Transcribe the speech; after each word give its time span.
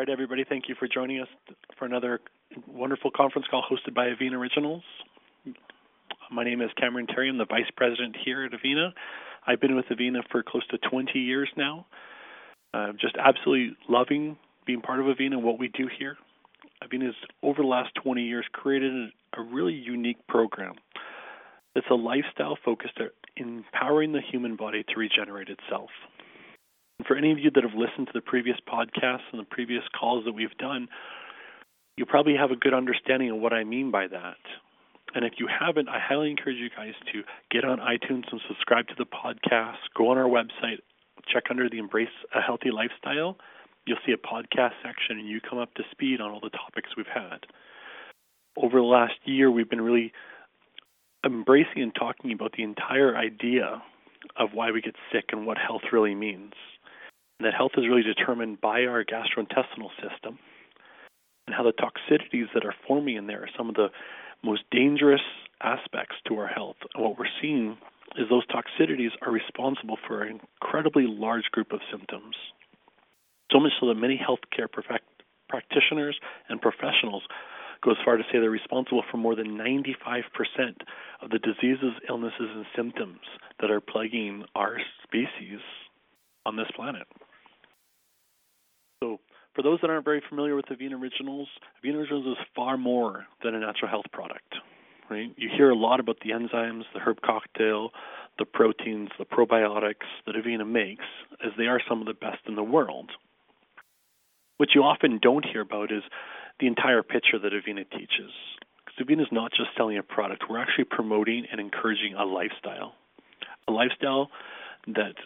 right, 0.00 0.08
everybody, 0.08 0.46
thank 0.48 0.66
you 0.66 0.74
for 0.78 0.88
joining 0.88 1.20
us 1.20 1.28
for 1.78 1.84
another 1.84 2.20
wonderful 2.66 3.10
conference 3.14 3.46
call 3.50 3.62
hosted 3.70 3.94
by 3.94 4.06
Avena 4.06 4.32
Originals. 4.32 4.82
My 6.30 6.42
name 6.42 6.62
is 6.62 6.70
Kameron 6.82 7.06
Tarry. 7.06 7.28
I'm 7.28 7.36
the 7.36 7.44
Vice 7.44 7.70
President 7.76 8.16
here 8.24 8.42
at 8.46 8.52
Avena. 8.52 8.92
I've 9.46 9.60
been 9.60 9.76
with 9.76 9.84
Avena 9.86 10.22
for 10.30 10.42
close 10.42 10.66
to 10.68 10.78
20 10.78 11.18
years 11.18 11.50
now. 11.54 11.84
I'm 12.72 12.96
just 12.98 13.14
absolutely 13.18 13.76
loving 13.90 14.38
being 14.66 14.80
part 14.80 15.00
of 15.00 15.06
Avena 15.06 15.34
and 15.34 15.44
what 15.44 15.58
we 15.58 15.68
do 15.68 15.86
here. 15.98 16.16
Avena 16.82 17.04
has, 17.04 17.14
over 17.42 17.60
the 17.60 17.68
last 17.68 17.90
20 18.02 18.22
years, 18.22 18.46
created 18.52 19.10
a 19.36 19.42
really 19.42 19.74
unique 19.74 20.26
program. 20.28 20.76
It's 21.76 21.88
a 21.90 21.94
lifestyle 21.94 22.56
focused 22.64 22.98
at 23.00 23.10
empowering 23.36 24.12
the 24.12 24.22
human 24.22 24.56
body 24.56 24.82
to 24.82 24.98
regenerate 24.98 25.48
itself. 25.50 25.90
For 27.06 27.16
any 27.16 27.32
of 27.32 27.38
you 27.38 27.50
that 27.54 27.64
have 27.64 27.74
listened 27.74 28.08
to 28.08 28.12
the 28.12 28.20
previous 28.20 28.56
podcasts 28.68 29.28
and 29.32 29.40
the 29.40 29.44
previous 29.48 29.82
calls 29.98 30.24
that 30.24 30.32
we've 30.32 30.56
done, 30.58 30.88
you 31.96 32.06
probably 32.06 32.36
have 32.36 32.50
a 32.50 32.56
good 32.56 32.74
understanding 32.74 33.30
of 33.30 33.38
what 33.38 33.52
I 33.52 33.64
mean 33.64 33.90
by 33.90 34.06
that. 34.08 34.38
And 35.14 35.24
if 35.24 35.34
you 35.38 35.48
haven't, 35.48 35.88
I 35.88 35.98
highly 35.98 36.30
encourage 36.30 36.56
you 36.56 36.70
guys 36.70 36.94
to 37.12 37.22
get 37.50 37.64
on 37.64 37.78
iTunes 37.78 38.24
and 38.30 38.40
subscribe 38.46 38.86
to 38.88 38.94
the 38.96 39.06
podcast. 39.06 39.76
Go 39.96 40.10
on 40.10 40.18
our 40.18 40.28
website, 40.28 40.78
check 41.26 41.44
under 41.50 41.68
the 41.68 41.78
Embrace 41.78 42.08
a 42.34 42.40
Healthy 42.40 42.70
Lifestyle. 42.70 43.36
You'll 43.86 43.98
see 44.06 44.12
a 44.12 44.16
podcast 44.16 44.72
section, 44.84 45.18
and 45.18 45.28
you 45.28 45.40
come 45.40 45.58
up 45.58 45.74
to 45.74 45.82
speed 45.90 46.20
on 46.20 46.30
all 46.30 46.40
the 46.40 46.50
topics 46.50 46.90
we've 46.96 47.06
had. 47.12 47.40
Over 48.56 48.78
the 48.78 48.84
last 48.84 49.14
year, 49.24 49.50
we've 49.50 49.70
been 49.70 49.80
really 49.80 50.12
embracing 51.24 51.82
and 51.82 51.94
talking 51.94 52.32
about 52.32 52.52
the 52.56 52.62
entire 52.62 53.16
idea 53.16 53.82
of 54.36 54.50
why 54.52 54.70
we 54.70 54.80
get 54.80 54.94
sick 55.12 55.26
and 55.32 55.46
what 55.46 55.58
health 55.58 55.82
really 55.92 56.14
means 56.14 56.52
and 57.40 57.46
that 57.46 57.54
health 57.54 57.72
is 57.78 57.88
really 57.88 58.02
determined 58.02 58.60
by 58.60 58.84
our 58.84 59.02
gastrointestinal 59.02 59.88
system 59.96 60.38
and 61.46 61.56
how 61.56 61.62
the 61.62 61.72
toxicities 61.72 62.52
that 62.52 62.66
are 62.66 62.74
forming 62.86 63.16
in 63.16 63.26
there 63.26 63.42
are 63.42 63.50
some 63.56 63.70
of 63.70 63.74
the 63.74 63.88
most 64.44 64.62
dangerous 64.70 65.22
aspects 65.62 66.16
to 66.28 66.36
our 66.36 66.46
health. 66.46 66.76
And 66.94 67.02
what 67.02 67.18
we're 67.18 67.32
seeing 67.40 67.78
is 68.18 68.28
those 68.28 68.46
toxicities 68.48 69.12
are 69.22 69.32
responsible 69.32 69.96
for 70.06 70.22
an 70.22 70.40
incredibly 70.60 71.06
large 71.06 71.44
group 71.50 71.72
of 71.72 71.80
symptoms. 71.90 72.36
So 73.50 73.58
much 73.58 73.72
so 73.80 73.86
that 73.88 73.94
many 73.94 74.20
healthcare 74.20 74.68
practitioners 75.48 76.20
and 76.50 76.60
professionals 76.60 77.22
go 77.82 77.92
as 77.92 77.96
far 78.04 78.18
to 78.18 78.22
say 78.24 78.38
they're 78.38 78.50
responsible 78.50 79.02
for 79.10 79.16
more 79.16 79.34
than 79.34 79.56
95% 79.56 80.24
of 81.22 81.30
the 81.30 81.38
diseases, 81.38 81.94
illnesses, 82.06 82.50
and 82.54 82.66
symptoms 82.76 83.20
that 83.60 83.70
are 83.70 83.80
plaguing 83.80 84.44
our 84.54 84.76
species 85.02 85.60
on 86.44 86.56
this 86.56 86.68
planet. 86.76 87.06
For 89.60 89.64
those 89.64 89.80
that 89.82 89.90
aren't 89.90 90.06
very 90.06 90.22
familiar 90.26 90.56
with 90.56 90.64
Avena 90.66 90.98
Originals, 90.98 91.46
Avena 91.84 91.96
Originals 91.96 92.26
is 92.28 92.46
far 92.56 92.78
more 92.78 93.26
than 93.44 93.54
a 93.54 93.60
natural 93.60 93.90
health 93.90 94.06
product. 94.10 94.54
Right? 95.10 95.34
You 95.36 95.50
hear 95.54 95.68
a 95.68 95.76
lot 95.76 96.00
about 96.00 96.16
the 96.24 96.30
enzymes, 96.30 96.84
the 96.94 97.00
herb 97.00 97.20
cocktail, 97.20 97.90
the 98.38 98.46
proteins, 98.46 99.10
the 99.18 99.26
probiotics 99.26 100.08
that 100.24 100.34
Avena 100.34 100.66
makes, 100.66 101.04
as 101.44 101.52
they 101.58 101.64
are 101.64 101.78
some 101.86 102.00
of 102.00 102.06
the 102.06 102.14
best 102.14 102.38
in 102.48 102.54
the 102.54 102.62
world. 102.62 103.10
What 104.56 104.70
you 104.74 104.80
often 104.80 105.18
don't 105.20 105.44
hear 105.44 105.60
about 105.60 105.92
is 105.92 106.04
the 106.58 106.66
entire 106.66 107.02
picture 107.02 107.38
that 107.38 107.52
Avena 107.52 107.84
teaches. 107.90 108.32
Because 108.86 109.06
Avena 109.06 109.20
is 109.20 109.28
not 109.30 109.50
just 109.50 109.76
selling 109.76 109.98
a 109.98 110.02
product, 110.02 110.44
we're 110.48 110.58
actually 110.58 110.84
promoting 110.84 111.44
and 111.52 111.60
encouraging 111.60 112.14
a 112.14 112.24
lifestyle. 112.24 112.94
A 113.68 113.72
lifestyle 113.72 114.30
that 114.86 115.16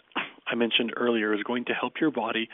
I 0.45 0.55
mentioned 0.55 0.91
earlier 0.97 1.33
is 1.33 1.43
going 1.43 1.63
to 1.65 1.73
help 1.73 2.01
your 2.01 2.11
body 2.11 2.49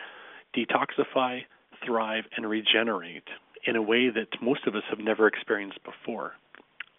detoxify, 0.55 1.41
thrive, 1.85 2.25
and 2.35 2.49
regenerate 2.49 3.27
in 3.65 3.75
a 3.75 3.81
way 3.81 4.09
that 4.09 4.41
most 4.41 4.65
of 4.67 4.75
us 4.75 4.83
have 4.89 4.99
never 4.99 5.27
experienced 5.27 5.79
before. 5.83 6.33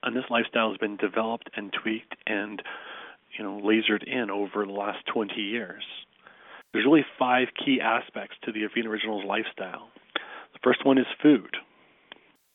And 0.03 0.17
this 0.17 0.25
lifestyle 0.31 0.71
has 0.71 0.79
been 0.79 0.97
developed 0.97 1.51
and 1.56 1.73
tweaked 1.73 2.17
and 2.27 2.62
you 3.39 3.45
know 3.45 3.61
lasered 3.61 4.05
in 4.06 4.31
over 4.31 4.67
the 4.67 4.73
last 4.73 4.99
20 5.12 5.34
years. 5.41 5.84
There's 6.73 6.84
really 6.84 7.05
five 7.19 7.49
key 7.65 7.81
aspects 7.81 8.37
to 8.45 8.53
the 8.53 8.61
Avena 8.61 8.87
Originals 8.87 9.25
lifestyle. 9.27 9.91
The 10.53 10.59
first 10.62 10.85
one 10.85 10.99
is 10.99 11.06
food. 11.23 11.56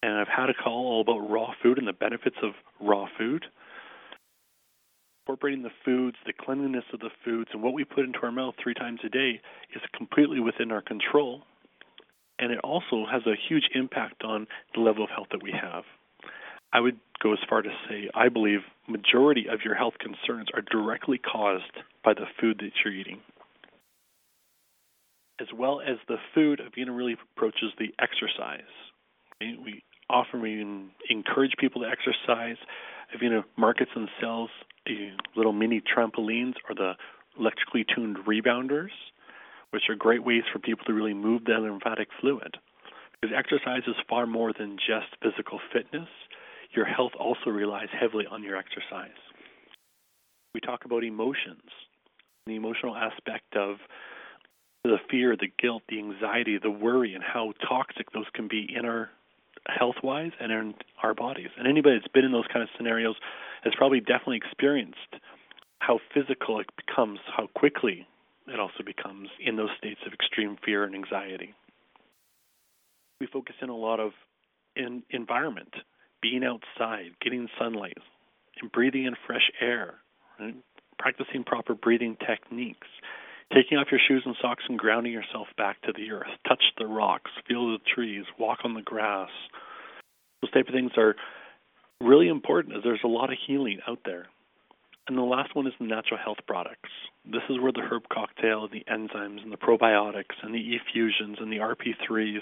And 0.04 0.14
I've 0.14 0.28
had 0.28 0.50
a 0.50 0.54
call 0.54 0.88
all 0.88 1.02
about 1.02 1.30
raw 1.30 1.54
food 1.62 1.78
and 1.78 1.88
the 1.88 1.94
benefits 1.94 2.38
of 2.44 2.52
raw 2.80 3.08
food 3.18 3.46
incorporating 5.28 5.62
the 5.62 5.70
foods, 5.84 6.16
the 6.26 6.32
cleanliness 6.32 6.86
of 6.94 7.02
the 7.02 7.10
foods, 7.26 7.50
and 7.52 7.62
what 7.62 7.74
we 7.74 7.84
put 7.84 8.06
into 8.06 8.20
our 8.24 8.32
mouth 8.32 8.56
three 8.64 8.74
times 8.74 9.02
a 9.04 9.10
day 9.10 9.42
is 9.76 9.82
completely 9.94 10.40
within 10.40 10.72
our 10.72 10.82
control. 10.82 11.42
And 12.40 12.52
it 12.52 12.60
also 12.60 13.06
has 13.12 13.24
a 13.26 13.34
huge 13.50 13.70
impact 13.74 14.24
on 14.24 14.48
the 14.76 14.82
level 14.82 15.04
of 15.04 15.10
health 15.10 15.28
that 15.32 15.42
we 15.42 15.52
have. 15.52 15.84
I 16.72 16.80
would 16.80 16.98
go 17.22 17.34
as 17.34 17.40
far 17.50 17.62
to 17.62 17.70
say 17.90 18.10
I 18.14 18.30
believe 18.30 18.60
majority 18.88 19.48
of 19.52 19.62
your 19.64 19.76
health 19.76 19.96
concerns 20.00 20.50
are 20.54 20.62
directly 20.62 21.18
caused 21.18 21.64
by 22.04 22.14
the 22.14 22.26
food 22.40 22.58
that 22.60 22.72
you're 22.84 22.94
eating. 22.94 23.22
As 25.40 25.48
well 25.56 25.82
as 25.82 25.98
the 26.08 26.18
food, 26.34 26.62
Avena 26.62 26.96
really 26.96 27.16
approaches 27.36 27.72
the 27.78 27.94
exercise. 28.00 28.62
We 29.40 29.84
often 30.10 30.42
we 30.42 30.66
encourage 31.10 31.54
people 31.60 31.82
to 31.84 31.88
exercise. 31.88 32.58
Avena 33.16 33.44
markets 33.56 33.92
and 33.96 34.10
sells 34.20 34.50
eh, 34.88 35.12
little 35.36 35.54
mini 35.54 35.82
trampolines 35.82 36.56
or 36.68 36.76
the 36.76 36.94
electrically 37.40 37.86
tuned 37.96 38.18
rebounders, 38.28 38.90
which 39.72 39.84
are 39.90 39.96
great 39.96 40.24
ways 40.24 40.44
for 40.52 40.60
people 40.60 40.86
to 40.86 40.94
really 40.94 41.14
move 41.14 41.46
their 41.46 41.60
lymphatic 41.60 42.08
fluid. 42.20 42.56
Because 43.20 43.36
exercise 43.38 43.84
is 43.88 43.96
far 44.10 44.26
more 44.26 44.54
than 44.58 44.78
just 44.78 45.08
physical 45.22 45.60
fitness. 45.74 46.08
Your 46.76 46.86
health 46.86 47.14
also 47.20 47.50
relies 47.50 47.90
heavily 47.92 48.26
on 48.30 48.44
your 48.44 48.58
exercise. 48.58 49.18
We 50.54 50.62
talk 50.62 50.86
about 50.86 51.04
emotions, 51.04 51.70
the 52.46 52.56
emotional 52.56 52.96
aspect 52.96 53.56
of 53.56 53.78
the 54.84 54.98
fear, 55.10 55.36
the 55.36 55.52
guilt, 55.60 55.84
the 55.90 56.00
anxiety, 56.00 56.58
the 56.62 56.72
worry, 56.72 57.14
and 57.14 57.24
how 57.24 57.54
toxic 57.68 58.12
those 58.12 58.26
can 58.34 58.48
be 58.48 58.68
in 58.74 58.86
our 58.86 59.10
health 59.68 59.96
wise 60.04 60.32
and 60.40 60.52
in 60.52 60.74
our 61.04 61.14
bodies. 61.14 61.50
And 61.58 61.68
anybody 61.68 61.98
that's 61.98 62.12
been 62.14 62.26
in 62.26 62.32
those 62.32 62.48
kind 62.52 62.64
of 62.64 62.70
scenarios 62.78 63.16
has 63.64 63.74
probably 63.76 64.00
definitely 64.00 64.38
experienced 64.38 65.16
how 65.80 66.00
physical 66.14 66.60
it 66.60 66.68
becomes, 66.76 67.20
how 67.36 67.48
quickly 67.56 68.08
it 68.48 68.60
also 68.60 68.84
becomes 68.86 69.30
in 69.40 69.56
those 69.56 69.70
states 69.78 70.00
of 70.06 70.14
extreme 70.14 70.58
fear 70.64 70.84
and 70.84 70.96
anxiety. 70.96 71.54
We 73.20 73.28
focus 73.28 73.56
in 73.62 73.70
a 73.70 73.76
lot 73.76 74.00
of 74.00 74.12
in 74.76 75.04
environment, 75.10 75.74
being 76.22 76.44
outside, 76.44 77.12
getting 77.22 77.48
sunlight, 77.60 77.98
and 78.62 78.72
breathing 78.72 79.06
in 79.06 79.16
fresh 79.26 79.52
air, 79.60 79.96
right? 80.40 80.56
practicing 81.00 81.44
proper 81.44 81.76
breathing 81.76 82.18
techniques, 82.28 82.88
taking 83.54 83.78
off 83.78 83.88
your 83.92 84.00
shoes 84.08 84.24
and 84.26 84.36
socks 84.42 84.64
and 84.68 84.80
grounding 84.80 85.14
yourself 85.14 85.48
back 85.58 85.82
to 85.84 85.94
the 85.96 86.12
earth. 86.12 86.28
Touch 86.48 86.64
the 86.78 86.86
rocks, 86.86 87.32
feel 87.48 87.72
the 87.72 87.80
trees, 87.96 88.26
walk 88.40 88.60
on 88.64 88.74
the 88.74 88.82
grass. 88.82 89.30
Those 90.42 90.52
type 90.52 90.68
of 90.68 90.74
things 90.74 90.92
are 90.98 91.16
really 92.02 92.28
important 92.28 92.76
as 92.76 92.84
there's 92.84 93.02
a 93.04 93.08
lot 93.08 93.32
of 93.32 93.38
healing 93.48 93.80
out 93.88 94.00
there. 94.06 94.28
And 95.08 95.18
the 95.18 95.22
last 95.22 95.56
one 95.56 95.68
is 95.68 95.74
the 95.80 95.86
natural 95.86 96.20
health 96.22 96.40
products. 96.48 96.90
This 97.26 97.44
is 97.50 97.60
where 97.62 97.72
the 97.72 97.82
herb 97.82 98.04
cocktail, 98.12 98.68
the 98.68 98.84
enzymes, 98.92 99.42
and 99.42 99.52
the 99.52 99.58
probiotics, 99.58 100.36
and 100.44 100.54
the 100.54 100.76
effusions, 100.76 101.38
and 101.40 101.52
the 101.52 101.58
RP3s, 101.58 102.42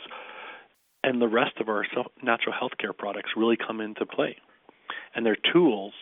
and 1.03 1.22
the 1.22 1.28
rest 1.28 1.53
of 1.59 1.70
our 1.70 1.86
natural 2.24 2.56
healthcare 2.59 2.98
products 2.98 3.31
really 3.38 3.56
come 3.56 3.81
into 3.81 4.06
play. 4.06 4.38
And 5.14 5.24
they're 5.24 5.38
tools. 5.53 5.94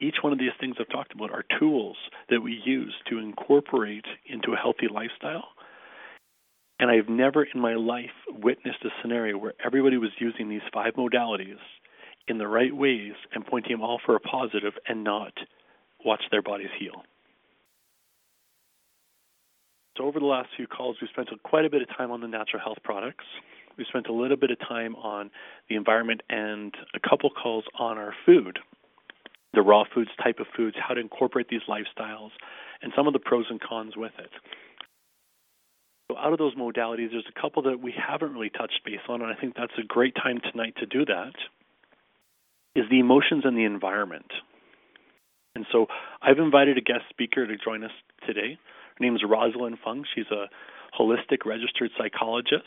Each 0.00 0.16
one 0.20 0.32
of 0.32 0.40
these 0.40 0.50
things 0.58 0.76
I've 0.80 0.88
talked 0.88 1.12
about 1.12 1.30
are 1.30 1.44
tools 1.60 1.96
that 2.30 2.40
we 2.40 2.60
use 2.64 2.94
to 3.10 3.18
incorporate 3.18 4.04
into 4.26 4.52
a 4.52 4.56
healthy 4.56 4.88
lifestyle. 4.92 5.48
And 6.80 6.90
I've 6.90 7.08
never 7.08 7.44
in 7.44 7.60
my 7.60 7.74
life 7.74 8.14
witnessed 8.28 8.84
a 8.84 8.90
scenario 9.02 9.38
where 9.38 9.54
everybody 9.64 9.96
was 9.96 10.10
using 10.18 10.48
these 10.48 10.62
five 10.72 10.94
modalities 10.94 11.58
in 12.26 12.38
the 12.38 12.46
right 12.46 12.74
ways 12.74 13.14
and 13.32 13.46
pointing 13.46 13.72
them 13.72 13.82
all 13.82 14.00
for 14.04 14.16
a 14.16 14.20
positive 14.20 14.74
and 14.88 15.02
not 15.02 15.32
watch 16.04 16.22
their 16.30 16.42
bodies 16.42 16.70
heal. 16.78 17.02
So, 19.96 20.04
over 20.04 20.20
the 20.20 20.26
last 20.26 20.50
few 20.56 20.68
calls, 20.68 20.96
we 21.02 21.08
spent 21.08 21.28
quite 21.42 21.64
a 21.64 21.70
bit 21.70 21.82
of 21.82 21.88
time 21.88 22.12
on 22.12 22.20
the 22.20 22.28
natural 22.28 22.62
health 22.62 22.78
products. 22.84 23.24
We 23.76 23.84
spent 23.88 24.06
a 24.06 24.12
little 24.12 24.36
bit 24.36 24.50
of 24.50 24.58
time 24.60 24.94
on 24.96 25.30
the 25.68 25.74
environment 25.74 26.22
and 26.28 26.74
a 26.94 27.08
couple 27.08 27.30
calls 27.30 27.64
on 27.78 27.98
our 27.98 28.14
food, 28.24 28.60
the 29.54 29.62
raw 29.62 29.84
foods 29.92 30.10
type 30.22 30.38
of 30.38 30.46
foods, 30.56 30.76
how 30.78 30.94
to 30.94 31.00
incorporate 31.00 31.48
these 31.48 31.62
lifestyles, 31.68 32.30
and 32.80 32.92
some 32.96 33.06
of 33.06 33.12
the 33.12 33.18
pros 33.18 33.46
and 33.50 33.60
cons 33.60 33.96
with 33.96 34.12
it. 34.18 34.30
So, 36.10 36.16
out 36.16 36.32
of 36.32 36.38
those 36.38 36.54
modalities, 36.54 37.10
there's 37.10 37.26
a 37.28 37.40
couple 37.40 37.62
that 37.62 37.80
we 37.80 37.92
haven't 37.92 38.32
really 38.32 38.50
touched 38.50 38.80
base 38.84 39.00
on, 39.08 39.20
and 39.20 39.32
I 39.32 39.34
think 39.34 39.54
that's 39.56 39.72
a 39.78 39.86
great 39.86 40.14
time 40.14 40.40
tonight 40.52 40.74
to 40.78 40.86
do 40.86 41.04
that 41.06 41.34
is 42.74 42.84
the 42.88 43.00
emotions 43.00 43.42
and 43.44 43.56
the 43.56 43.64
environment. 43.64 44.30
And 45.58 45.66
so 45.72 45.86
I've 46.22 46.38
invited 46.38 46.78
a 46.78 46.80
guest 46.80 47.02
speaker 47.10 47.44
to 47.44 47.56
join 47.56 47.82
us 47.82 47.90
today. 48.24 48.56
Her 48.96 49.04
name 49.04 49.16
is 49.16 49.22
Rosalyn 49.28 49.74
Fung. 49.82 50.04
She's 50.14 50.30
a 50.30 50.44
holistic 50.96 51.44
registered 51.44 51.90
psychologist. 51.98 52.62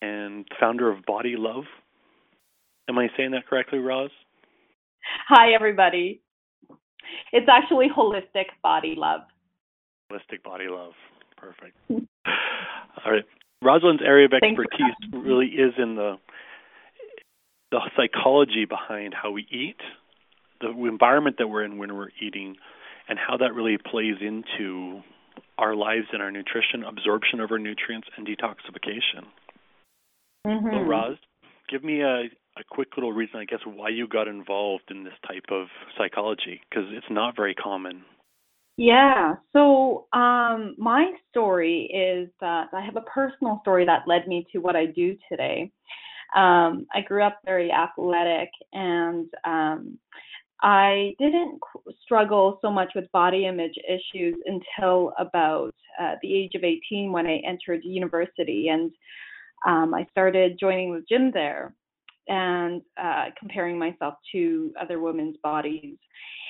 and 0.00 0.46
founder 0.58 0.90
of 0.90 1.04
Body 1.04 1.34
Love. 1.36 1.64
Am 2.88 2.98
I 2.98 3.08
saying 3.18 3.32
that 3.32 3.46
correctly, 3.46 3.80
Roz? 3.80 4.08
Hi, 5.28 5.52
everybody. 5.52 6.22
It's 7.32 7.46
actually 7.50 7.88
Holistic 7.94 8.46
Body 8.62 8.94
Love. 8.96 9.20
Holistic 10.10 10.42
Body 10.42 10.68
Love. 10.70 10.94
Perfect. 11.36 11.76
All 11.90 13.12
right. 13.12 13.24
Rosalyn's 13.62 14.00
area 14.02 14.24
of 14.24 14.32
expertise 14.32 14.94
really 15.12 15.48
is 15.48 15.74
in 15.76 15.96
the 15.96 16.16
the 17.70 17.80
psychology 17.94 18.64
behind 18.64 19.12
how 19.14 19.30
we 19.32 19.46
eat, 19.50 19.76
the 20.60 20.70
environment 20.86 21.36
that 21.38 21.48
we're 21.48 21.64
in 21.64 21.78
when 21.78 21.96
we're 21.96 22.10
eating, 22.20 22.56
and 23.08 23.18
how 23.18 23.36
that 23.38 23.54
really 23.54 23.78
plays 23.78 24.16
into 24.20 25.00
our 25.58 25.74
lives 25.74 26.06
and 26.12 26.22
our 26.22 26.30
nutrition, 26.30 26.84
absorption 26.84 27.40
of 27.40 27.50
our 27.50 27.58
nutrients, 27.58 28.08
and 28.16 28.26
detoxification. 28.26 29.26
Mm-hmm. 30.46 30.68
So, 30.70 30.80
Roz, 30.82 31.16
give 31.68 31.84
me 31.84 32.00
a, 32.00 32.30
a 32.58 32.64
quick 32.70 32.88
little 32.96 33.12
reason, 33.12 33.40
I 33.40 33.44
guess, 33.44 33.60
why 33.64 33.90
you 33.90 34.08
got 34.08 34.28
involved 34.28 34.84
in 34.90 35.04
this 35.04 35.12
type 35.26 35.44
of 35.50 35.66
psychology, 35.98 36.60
because 36.68 36.84
it's 36.92 37.06
not 37.10 37.36
very 37.36 37.54
common. 37.54 38.04
Yeah. 38.76 39.34
So, 39.52 40.06
um, 40.12 40.74
my 40.78 41.12
story 41.30 41.90
is 41.92 42.30
that 42.40 42.68
I 42.72 42.82
have 42.82 42.96
a 42.96 43.02
personal 43.02 43.58
story 43.62 43.84
that 43.84 44.08
led 44.08 44.26
me 44.26 44.46
to 44.52 44.58
what 44.58 44.76
I 44.76 44.86
do 44.86 45.16
today. 45.28 45.70
Um, 46.34 46.86
I 46.94 47.00
grew 47.06 47.22
up 47.24 47.40
very 47.44 47.70
athletic 47.70 48.50
and 48.72 49.28
um, 49.44 49.98
I 50.62 51.14
didn't 51.18 51.58
struggle 52.02 52.58
so 52.62 52.70
much 52.70 52.92
with 52.94 53.10
body 53.12 53.46
image 53.46 53.74
issues 53.88 54.34
until 54.46 55.12
about 55.18 55.74
uh, 56.00 56.16
the 56.22 56.34
age 56.34 56.54
of 56.54 56.64
18 56.64 57.12
when 57.12 57.26
I 57.26 57.40
entered 57.46 57.80
university 57.84 58.68
and 58.68 58.90
um, 59.66 59.94
I 59.94 60.06
started 60.10 60.58
joining 60.58 60.94
the 60.94 61.04
gym 61.08 61.30
there 61.32 61.74
and 62.28 62.82
uh, 63.02 63.26
comparing 63.38 63.78
myself 63.78 64.14
to 64.32 64.72
other 64.80 65.00
women's 65.00 65.36
bodies. 65.42 65.96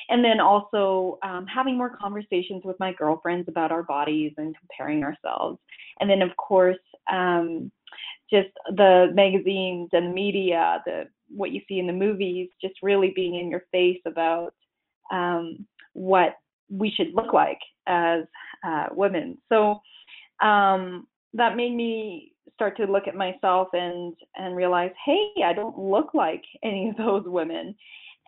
And 0.08 0.24
then 0.24 0.40
also 0.40 1.18
um, 1.22 1.46
having 1.46 1.76
more 1.76 1.96
conversations 1.96 2.62
with 2.64 2.76
my 2.80 2.92
girlfriends 2.92 3.48
about 3.48 3.70
our 3.70 3.84
bodies 3.84 4.32
and 4.36 4.54
comparing 4.58 5.04
ourselves. 5.04 5.58
And 6.00 6.10
then, 6.10 6.20
of 6.20 6.36
course, 6.36 6.78
um, 7.10 7.70
just 8.30 8.48
the 8.76 9.10
magazines 9.14 9.88
and 9.92 10.12
media, 10.12 10.82
the 10.84 11.04
what 11.34 11.52
you 11.52 11.60
see 11.68 11.78
in 11.78 11.86
the 11.86 11.92
movies, 11.92 12.48
just 12.60 12.74
really 12.82 13.12
being 13.14 13.36
in 13.36 13.50
your 13.50 13.64
face 13.72 14.00
about 14.06 14.54
um, 15.10 15.66
what 15.92 16.36
we 16.68 16.90
should 16.90 17.14
look 17.14 17.32
like 17.32 17.58
as 17.86 18.24
uh, 18.66 18.86
women. 18.92 19.38
So 19.48 19.80
um, 20.42 21.06
that 21.34 21.56
made 21.56 21.74
me 21.74 22.32
start 22.54 22.76
to 22.76 22.84
look 22.84 23.08
at 23.08 23.14
myself 23.14 23.68
and 23.72 24.14
and 24.36 24.56
realize, 24.56 24.92
hey, 25.04 25.30
I 25.44 25.52
don't 25.52 25.78
look 25.78 26.14
like 26.14 26.42
any 26.62 26.90
of 26.90 26.96
those 26.96 27.24
women. 27.26 27.74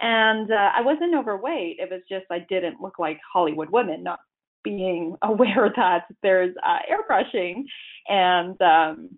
And 0.00 0.50
uh, 0.50 0.70
I 0.74 0.80
wasn't 0.80 1.14
overweight. 1.14 1.76
It 1.78 1.90
was 1.90 2.00
just 2.08 2.26
I 2.30 2.44
didn't 2.48 2.80
look 2.80 2.98
like 2.98 3.20
Hollywood 3.32 3.70
women, 3.70 4.02
not 4.02 4.20
being 4.64 5.16
aware 5.22 5.72
that 5.76 6.06
there's 6.22 6.54
uh, 6.64 6.78
airbrushing 6.90 7.64
and 8.08 8.60
um, 8.62 9.10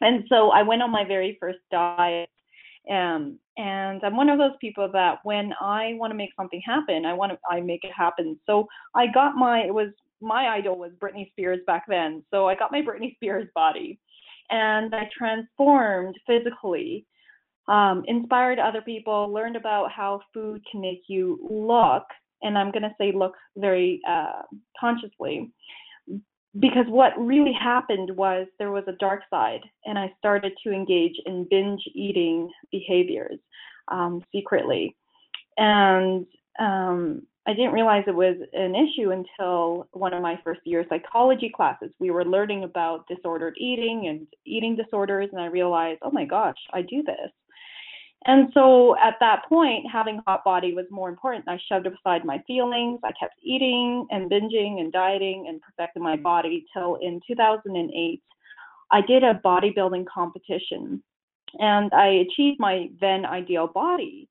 and 0.00 0.24
so 0.28 0.50
I 0.50 0.62
went 0.62 0.82
on 0.82 0.90
my 0.90 1.04
very 1.04 1.36
first 1.40 1.58
diet. 1.70 2.28
Um, 2.90 3.38
and 3.56 4.02
I'm 4.02 4.16
one 4.16 4.28
of 4.28 4.38
those 4.38 4.56
people 4.60 4.90
that 4.92 5.18
when 5.24 5.52
I 5.60 5.92
want 5.94 6.10
to 6.10 6.16
make 6.16 6.30
something 6.36 6.60
happen, 6.64 7.04
I 7.04 7.12
want 7.12 7.32
to 7.32 7.38
I 7.48 7.60
make 7.60 7.84
it 7.84 7.92
happen. 7.96 8.38
So 8.46 8.66
I 8.94 9.06
got 9.06 9.36
my 9.36 9.60
it 9.60 9.74
was 9.74 9.88
my 10.20 10.48
idol 10.48 10.78
was 10.78 10.92
Britney 11.00 11.30
Spears 11.30 11.60
back 11.66 11.84
then. 11.88 12.24
So 12.30 12.48
I 12.48 12.54
got 12.54 12.72
my 12.72 12.82
Britney 12.82 13.14
Spears 13.14 13.48
body, 13.54 13.98
and 14.50 14.94
I 14.94 15.08
transformed 15.16 16.16
physically, 16.26 17.06
um, 17.68 18.04
inspired 18.06 18.58
other 18.58 18.80
people, 18.80 19.32
learned 19.32 19.56
about 19.56 19.92
how 19.92 20.20
food 20.34 20.62
can 20.70 20.80
make 20.80 21.02
you 21.06 21.38
look, 21.48 22.04
and 22.42 22.58
I'm 22.58 22.72
gonna 22.72 22.94
say 22.98 23.12
look 23.12 23.34
very 23.56 24.00
uh, 24.08 24.42
consciously 24.80 25.52
because 26.58 26.84
what 26.88 27.12
really 27.18 27.52
happened 27.52 28.14
was 28.16 28.46
there 28.58 28.70
was 28.70 28.84
a 28.86 28.92
dark 28.92 29.22
side 29.30 29.62
and 29.86 29.98
i 29.98 30.12
started 30.18 30.52
to 30.62 30.72
engage 30.72 31.16
in 31.26 31.46
binge 31.50 31.82
eating 31.94 32.50
behaviors 32.70 33.38
um, 33.88 34.22
secretly. 34.32 34.94
And 35.56 36.26
um, 36.58 37.22
i 37.46 37.52
didn't 37.54 37.72
realize 37.72 38.04
it 38.06 38.14
was 38.14 38.36
an 38.52 38.74
issue 38.74 39.10
until 39.10 39.88
one 39.92 40.12
of 40.12 40.22
my 40.22 40.38
first 40.44 40.60
year 40.64 40.84
psychology 40.88 41.50
classes. 41.54 41.90
We 41.98 42.10
were 42.10 42.24
learning 42.24 42.64
about 42.64 43.08
disordered 43.08 43.54
eating 43.56 44.08
and 44.08 44.26
eating 44.44 44.76
disorders 44.76 45.30
and 45.32 45.40
i 45.40 45.46
realized 45.46 46.00
oh 46.02 46.10
my 46.10 46.24
gosh 46.24 46.58
i 46.72 46.82
do 46.82 47.02
this 47.02 47.30
and 48.26 48.50
so 48.54 48.96
at 48.98 49.16
that 49.20 49.42
point, 49.48 49.84
having 49.90 50.20
hot 50.26 50.44
body 50.44 50.74
was 50.74 50.86
more 50.90 51.08
important. 51.08 51.44
I 51.48 51.58
shoved 51.68 51.86
aside 51.86 52.24
my 52.24 52.42
feelings. 52.46 53.00
I 53.02 53.10
kept 53.18 53.34
eating 53.42 54.06
and 54.10 54.30
binging 54.30 54.80
and 54.80 54.92
dieting 54.92 55.46
and 55.48 55.60
perfecting 55.60 56.02
my 56.02 56.16
body 56.16 56.64
till 56.72 56.96
in 56.96 57.20
2008, 57.26 58.22
I 58.92 59.00
did 59.00 59.24
a 59.24 59.40
bodybuilding 59.44 60.04
competition 60.12 61.02
and 61.58 61.92
I 61.92 62.24
achieved 62.28 62.60
my 62.60 62.90
then 63.00 63.26
ideal 63.26 63.66
body. 63.66 64.28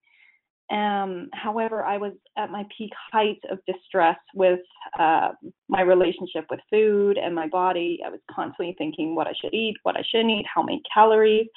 Um, 0.72 1.28
however, 1.34 1.84
I 1.84 1.98
was 1.98 2.14
at 2.38 2.50
my 2.50 2.66
peak 2.78 2.92
height 3.12 3.40
of 3.52 3.60
distress 3.68 4.18
with 4.34 4.62
uh, 4.98 5.32
my 5.68 5.82
relationship 5.82 6.46
with 6.50 6.62
food 6.70 7.18
and 7.18 7.36
my 7.36 7.48
body. 7.48 8.00
I 8.06 8.10
was 8.10 8.22
constantly 8.34 8.74
thinking 8.78 9.16
what 9.16 9.28
I 9.28 9.34
should 9.42 9.54
eat, 9.54 9.76
what 9.84 9.98
I 9.98 10.04
shouldn't 10.10 10.32
eat, 10.32 10.46
how 10.54 10.64
many 10.64 10.82
calories 10.94 11.48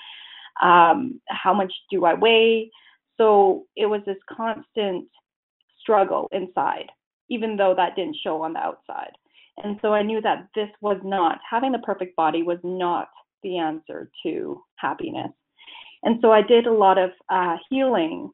um, 0.62 1.20
how 1.28 1.54
much 1.54 1.72
do 1.90 2.04
I 2.04 2.14
weigh? 2.14 2.70
So 3.16 3.64
it 3.76 3.86
was 3.86 4.00
this 4.06 4.16
constant 4.30 5.06
struggle 5.80 6.28
inside, 6.32 6.90
even 7.28 7.56
though 7.56 7.74
that 7.76 7.96
didn't 7.96 8.16
show 8.22 8.42
on 8.42 8.54
the 8.54 8.60
outside. 8.60 9.12
And 9.62 9.78
so 9.82 9.92
I 9.92 10.02
knew 10.02 10.20
that 10.22 10.48
this 10.54 10.70
was 10.80 10.98
not, 11.04 11.38
having 11.48 11.72
the 11.72 11.78
perfect 11.78 12.16
body 12.16 12.42
was 12.42 12.58
not 12.64 13.08
the 13.42 13.58
answer 13.58 14.10
to 14.24 14.62
happiness. 14.76 15.30
And 16.02 16.18
so 16.20 16.32
I 16.32 16.42
did 16.42 16.66
a 16.66 16.72
lot 16.72 16.98
of 16.98 17.10
uh, 17.28 17.56
healing. 17.70 18.30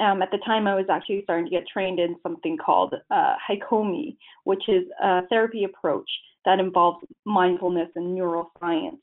Um, 0.00 0.22
at 0.22 0.30
the 0.30 0.38
time, 0.38 0.66
I 0.66 0.74
was 0.74 0.86
actually 0.90 1.22
starting 1.24 1.46
to 1.46 1.50
get 1.50 1.66
trained 1.66 1.98
in 1.98 2.16
something 2.22 2.56
called 2.56 2.94
uh, 3.10 3.34
Hakomi, 3.48 4.16
which 4.44 4.68
is 4.68 4.84
a 5.02 5.26
therapy 5.28 5.64
approach 5.64 6.08
that 6.44 6.60
involves 6.60 7.04
mindfulness 7.24 7.88
and 7.96 8.16
neuroscience. 8.16 9.00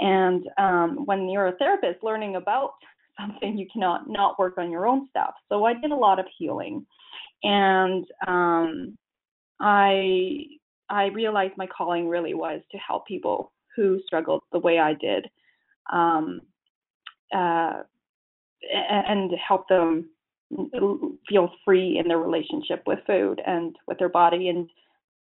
And 0.00 0.48
um, 0.58 1.04
when 1.04 1.28
you're 1.28 1.48
a 1.48 1.56
therapist 1.56 2.02
learning 2.02 2.36
about 2.36 2.72
something, 3.20 3.58
you 3.58 3.66
cannot 3.70 4.08
not 4.08 4.38
work 4.38 4.56
on 4.56 4.70
your 4.70 4.86
own 4.86 5.08
stuff. 5.10 5.34
So 5.48 5.64
I 5.64 5.74
did 5.74 5.90
a 5.90 5.96
lot 5.96 6.18
of 6.18 6.26
healing, 6.38 6.86
and 7.42 8.06
um, 8.26 8.96
I 9.60 10.44
I 10.88 11.06
realized 11.06 11.54
my 11.56 11.66
calling 11.66 12.08
really 12.08 12.34
was 12.34 12.62
to 12.72 12.78
help 12.78 13.06
people 13.06 13.52
who 13.76 14.00
struggled 14.06 14.42
the 14.52 14.58
way 14.58 14.78
I 14.78 14.94
did, 14.94 15.26
um, 15.92 16.40
uh, 17.34 17.82
and 18.72 19.30
help 19.46 19.68
them 19.68 20.08
feel 21.28 21.52
free 21.64 21.98
in 21.98 22.08
their 22.08 22.18
relationship 22.18 22.82
with 22.86 22.98
food 23.06 23.40
and 23.46 23.76
with 23.86 23.98
their 23.98 24.08
body, 24.08 24.48
and 24.48 24.68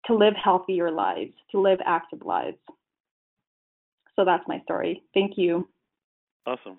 to 0.07 0.15
live 0.15 0.35
healthier 0.43 0.91
lives, 0.91 1.33
to 1.51 1.61
live 1.61 1.79
active 1.85 2.23
lives. 2.25 2.57
So 4.17 4.25
that's 4.25 4.45
my 4.47 4.61
story. 4.61 5.03
Thank 5.15 5.33
you. 5.37 5.69
Awesome. 6.47 6.79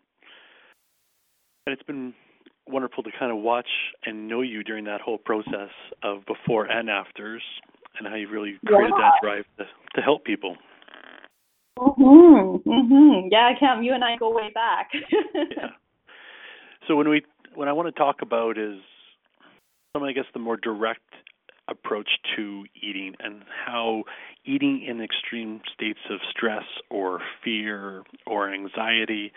And 1.65 1.73
it's 1.73 1.83
been 1.83 2.13
wonderful 2.67 3.03
to 3.03 3.09
kind 3.17 3.31
of 3.31 3.39
watch 3.39 3.67
and 4.05 4.27
know 4.27 4.41
you 4.41 4.63
during 4.63 4.85
that 4.85 5.01
whole 5.01 5.17
process 5.17 5.69
of 6.03 6.25
before 6.25 6.65
and 6.65 6.89
afters 6.89 7.41
and 7.97 8.07
how 8.07 8.15
you 8.15 8.27
really 8.29 8.57
created 8.65 8.93
yeah. 8.97 9.11
that 9.11 9.13
drive 9.21 9.45
to, 9.57 9.65
to 9.95 10.01
help 10.01 10.25
people. 10.25 10.55
Mhm. 11.77 12.63
Mhm. 12.63 13.29
Yeah, 13.31 13.53
Cam. 13.59 13.83
You 13.83 13.93
and 13.93 14.03
I 14.03 14.15
go 14.17 14.31
way 14.31 14.51
back. 14.53 14.91
yeah. 15.33 15.71
So 16.87 16.95
when 16.95 17.09
we 17.09 17.23
when 17.55 17.67
I 17.67 17.73
want 17.73 17.93
to 17.93 17.99
talk 17.99 18.21
about 18.21 18.57
is 18.57 18.79
some 19.93 20.03
I 20.03 20.11
guess 20.11 20.25
the 20.33 20.39
more 20.39 20.57
direct 20.57 21.01
approach 21.69 22.09
to 22.35 22.65
eating 22.81 23.15
and 23.19 23.43
how 23.65 24.03
eating 24.45 24.83
in 24.87 25.01
extreme 25.01 25.61
states 25.73 25.99
of 26.09 26.19
stress 26.29 26.65
or 26.89 27.19
fear 27.43 28.03
or 28.27 28.53
anxiety 28.53 29.31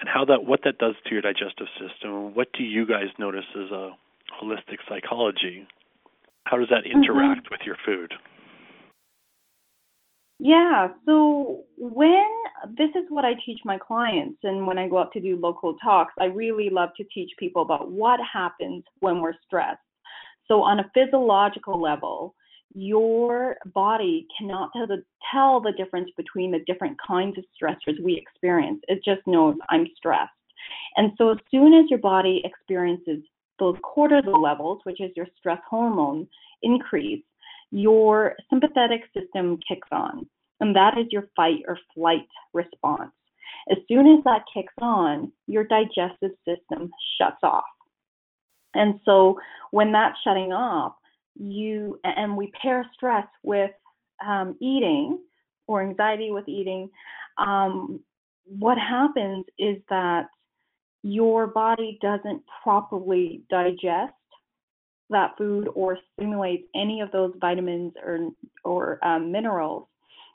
and 0.00 0.08
how 0.12 0.24
that 0.24 0.44
what 0.44 0.60
that 0.64 0.78
does 0.78 0.94
to 1.06 1.12
your 1.12 1.22
digestive 1.22 1.68
system 1.78 2.34
what 2.34 2.48
do 2.56 2.64
you 2.64 2.84
guys 2.86 3.06
notice 3.18 3.44
as 3.54 3.70
a 3.70 3.90
holistic 4.42 4.78
psychology 4.88 5.66
how 6.44 6.56
does 6.56 6.68
that 6.68 6.84
mm-hmm. 6.84 6.98
interact 6.98 7.44
mm-hmm. 7.44 7.54
with 7.54 7.60
your 7.64 7.76
food 7.86 8.12
yeah 10.40 10.88
so 11.06 11.62
when 11.78 12.28
this 12.76 12.90
is 12.96 13.04
what 13.08 13.24
i 13.24 13.34
teach 13.46 13.60
my 13.64 13.78
clients 13.78 14.38
and 14.42 14.66
when 14.66 14.78
i 14.78 14.88
go 14.88 14.98
out 14.98 15.12
to 15.12 15.20
do 15.20 15.36
local 15.36 15.76
talks 15.76 16.12
i 16.18 16.24
really 16.24 16.70
love 16.70 16.88
to 16.96 17.04
teach 17.14 17.30
people 17.38 17.62
about 17.62 17.88
what 17.92 18.18
happens 18.32 18.82
when 18.98 19.20
we're 19.20 19.34
stressed 19.46 19.78
so, 20.48 20.62
on 20.62 20.80
a 20.80 20.90
physiological 20.94 21.80
level, 21.80 22.34
your 22.74 23.56
body 23.74 24.26
cannot 24.38 24.70
tell 24.72 24.86
the, 24.86 25.04
tell 25.30 25.60
the 25.60 25.72
difference 25.72 26.10
between 26.16 26.50
the 26.50 26.60
different 26.66 26.96
kinds 27.06 27.36
of 27.38 27.44
stressors 27.60 28.02
we 28.02 28.16
experience. 28.16 28.80
It 28.88 29.00
just 29.04 29.26
knows 29.26 29.56
I'm 29.68 29.86
stressed. 29.96 30.30
And 30.96 31.12
so 31.18 31.30
as 31.30 31.38
soon 31.50 31.74
as 31.74 31.90
your 31.90 31.98
body 31.98 32.42
experiences 32.44 33.22
those 33.58 33.76
cortisol 33.84 34.42
levels, 34.42 34.80
which 34.84 35.00
is 35.00 35.10
your 35.16 35.26
stress 35.38 35.60
hormone, 35.68 36.26
increase, 36.62 37.22
your 37.70 38.34
sympathetic 38.50 39.02
system 39.16 39.58
kicks 39.66 39.88
on. 39.92 40.26
And 40.60 40.74
that 40.76 40.98
is 40.98 41.06
your 41.10 41.28
fight 41.34 41.62
or 41.66 41.78
flight 41.94 42.28
response. 42.52 43.12
As 43.70 43.78
soon 43.88 44.06
as 44.06 44.24
that 44.24 44.42
kicks 44.52 44.74
on, 44.80 45.32
your 45.46 45.64
digestive 45.64 46.32
system 46.46 46.90
shuts 47.18 47.38
off. 47.42 47.64
And 48.74 49.00
so 49.04 49.38
when 49.70 49.92
that's 49.92 50.16
shutting 50.24 50.52
off, 50.52 50.94
you 51.38 51.98
and 52.04 52.36
we 52.36 52.52
pair 52.60 52.88
stress 52.94 53.26
with 53.42 53.70
um, 54.24 54.56
eating 54.60 55.18
or 55.66 55.82
anxiety 55.82 56.30
with 56.30 56.48
eating, 56.48 56.90
um, 57.38 58.00
what 58.44 58.78
happens 58.78 59.44
is 59.58 59.76
that 59.88 60.26
your 61.02 61.46
body 61.46 61.98
doesn't 62.00 62.42
properly 62.62 63.42
digest 63.50 64.12
that 65.10 65.36
food 65.36 65.68
or 65.74 65.98
stimulates 66.14 66.64
any 66.74 67.00
of 67.00 67.10
those 67.12 67.32
vitamins 67.40 67.92
or 68.04 68.30
or 68.64 69.04
um, 69.04 69.30
minerals. 69.30 69.86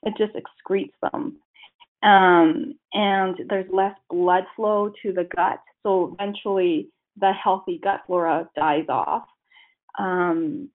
It 0.03 0.13
just 0.17 0.33
excretes 0.35 0.93
them, 1.01 1.37
um, 2.03 2.75
and 2.93 3.35
there's 3.49 3.69
less 3.71 3.95
blood 4.09 4.43
flow 4.55 4.91
to 5.01 5.11
the 5.11 5.27
gut. 5.35 5.59
So 5.83 6.13
eventually, 6.13 6.89
the 7.19 7.31
healthy 7.31 7.79
gut 7.83 8.01
flora 8.05 8.49
dies 8.55 8.85
off. 8.89 9.23
Um, 9.99 10.69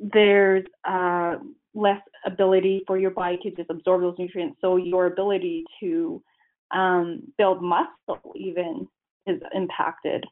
there's 0.00 0.64
uh, 0.88 1.36
less 1.74 2.00
ability 2.24 2.84
for 2.86 2.98
your 2.98 3.10
body 3.10 3.38
to 3.42 3.50
just 3.50 3.70
absorb 3.70 4.02
those 4.02 4.14
nutrients. 4.18 4.58
So 4.60 4.76
your 4.76 5.06
ability 5.06 5.64
to 5.80 6.22
um, 6.70 7.22
build 7.36 7.62
muscle 7.62 8.32
even 8.36 8.86
is 9.26 9.40
impacted. 9.54 10.24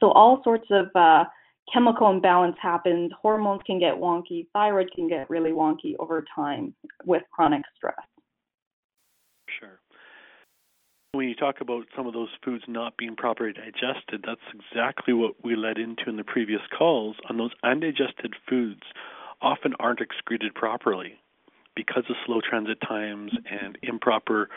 So 0.00 0.10
all 0.12 0.42
sorts 0.44 0.66
of 0.70 0.86
uh, 0.94 1.24
chemical 1.72 2.10
imbalance 2.10 2.56
happens. 2.60 3.10
Hormones 3.20 3.62
can 3.66 3.78
get 3.78 3.94
wonky. 3.94 4.46
Thyroid 4.52 4.90
can 4.94 5.08
get 5.08 5.28
really 5.30 5.52
wonky 5.52 5.94
over 5.98 6.24
time 6.34 6.74
with 7.04 7.22
chronic 7.32 7.62
stress. 7.76 7.94
When 11.14 11.28
you 11.28 11.36
talk 11.36 11.60
about 11.60 11.86
some 11.94 12.08
of 12.08 12.12
those 12.12 12.30
foods 12.44 12.64
not 12.66 12.96
being 12.96 13.14
properly 13.14 13.52
digested, 13.52 14.24
that's 14.26 14.40
exactly 14.52 15.14
what 15.14 15.44
we 15.44 15.54
led 15.54 15.78
into 15.78 16.08
in 16.08 16.16
the 16.16 16.24
previous 16.24 16.62
calls. 16.76 17.14
On 17.30 17.36
those 17.36 17.52
undigested 17.62 18.34
foods, 18.48 18.82
often 19.40 19.74
aren't 19.78 20.00
excreted 20.00 20.56
properly 20.56 21.20
because 21.76 22.04
of 22.08 22.16
slow 22.26 22.40
transit 22.40 22.78
times 22.80 23.32
and 23.50 23.78
improper 23.82 24.48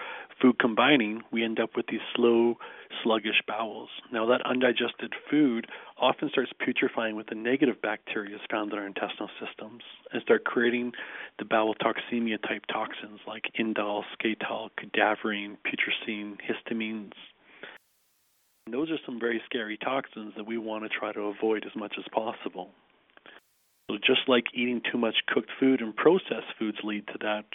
food 0.42 0.60
combining, 0.60 1.22
we 1.32 1.44
end 1.44 1.60
up 1.60 1.72
with 1.76 1.88
these 1.88 2.02
slow, 2.16 2.56
sluggish 3.04 3.42
bowels. 3.48 3.90
Now, 4.12 4.26
that 4.28 4.46
undigested 4.46 5.14
food 5.30 5.68
often 6.00 6.30
starts 6.30 6.52
putrefying 6.60 7.16
with 7.16 7.28
the 7.28 7.36
negative 7.36 7.82
bacteria 7.82 8.38
found 8.52 8.72
in 8.72 8.80
our 8.80 8.86
intestinal 8.86 9.30
systems 9.40 9.84
and 10.14 10.22
start 10.22 10.46
creating 10.46 10.94
the 11.40 11.46
bowel 11.46 11.76
toxemia 11.76 12.42
type 12.42 12.66
toxins 12.72 13.20
like 13.28 13.46
indole, 13.60 14.04
skatole, 14.14 14.70
cadaverine, 14.80 15.58
putrescine, 15.66 16.38
histamines. 16.42 17.14
And 18.66 18.74
those 18.74 18.92
are 18.92 19.00
some 19.06 19.20
very 19.20 19.42
scary 19.46 19.78
toxins 19.78 20.34
that 20.36 20.46
we 20.46 20.58
want 20.58 20.84
to 20.84 20.90
try 20.90 21.14
to 21.14 21.22
avoid 21.22 21.66
as 21.66 21.76
much 21.76 21.96
as 21.98 22.06
possible. 22.12 22.72
So 23.90 23.98
just 23.98 24.28
like 24.28 24.46
eating 24.54 24.82
too 24.92 24.98
much 24.98 25.16
cooked 25.28 25.50
food 25.60 25.82
and 25.82 25.96
processed 25.96 26.54
foods 26.60 26.78
lead 26.84 27.08
to 27.08 27.18
that, 27.22 27.46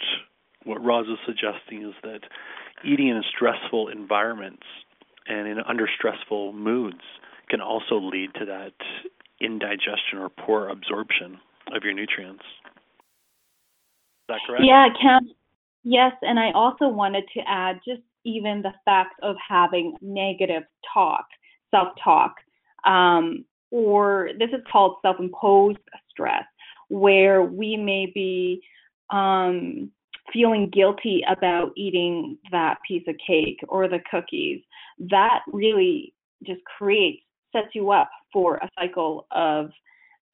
what 0.63 0.83
Roz 0.83 1.05
is 1.07 1.19
suggesting 1.25 1.87
is 1.87 1.93
that 2.03 2.21
eating 2.83 3.09
in 3.09 3.21
stressful 3.35 3.89
environments 3.89 4.63
and 5.27 5.47
in 5.47 5.59
under 5.67 5.87
stressful 5.95 6.53
moods 6.53 7.01
can 7.49 7.61
also 7.61 7.99
lead 7.99 8.33
to 8.35 8.45
that 8.45 8.73
indigestion 9.39 10.17
or 10.19 10.29
poor 10.29 10.69
absorption 10.69 11.37
of 11.75 11.83
your 11.83 11.93
nutrients. 11.93 12.43
Is 14.21 14.29
that 14.29 14.39
correct? 14.47 14.63
Yeah, 14.65 14.87
Cam. 14.99 15.29
Yes, 15.83 16.13
and 16.21 16.39
I 16.39 16.51
also 16.51 16.87
wanted 16.87 17.25
to 17.35 17.41
add 17.45 17.79
just 17.85 18.01
even 18.23 18.61
the 18.61 18.73
fact 18.85 19.15
of 19.21 19.35
having 19.47 19.97
negative 20.01 20.63
talk, 20.93 21.25
self-talk, 21.71 22.35
um, 22.85 23.43
or 23.73 24.29
this 24.37 24.49
is 24.49 24.61
called 24.71 24.97
self-imposed 25.01 25.79
stress, 26.07 26.43
where 26.89 27.41
we 27.41 27.75
may 27.75 28.05
be 28.13 28.61
um, 29.09 29.89
feeling 30.31 30.69
guilty 30.69 31.23
about 31.27 31.71
eating 31.75 32.37
that 32.51 32.77
piece 32.87 33.01
of 33.07 33.15
cake 33.25 33.59
or 33.67 33.87
the 33.87 33.97
cookies. 34.11 34.61
That 35.09 35.39
really 35.51 36.13
just 36.45 36.61
creates 36.77 37.23
sets 37.51 37.69
you 37.73 37.89
up 37.89 38.11
for 38.31 38.57
a 38.57 38.69
cycle 38.79 39.25
of 39.31 39.71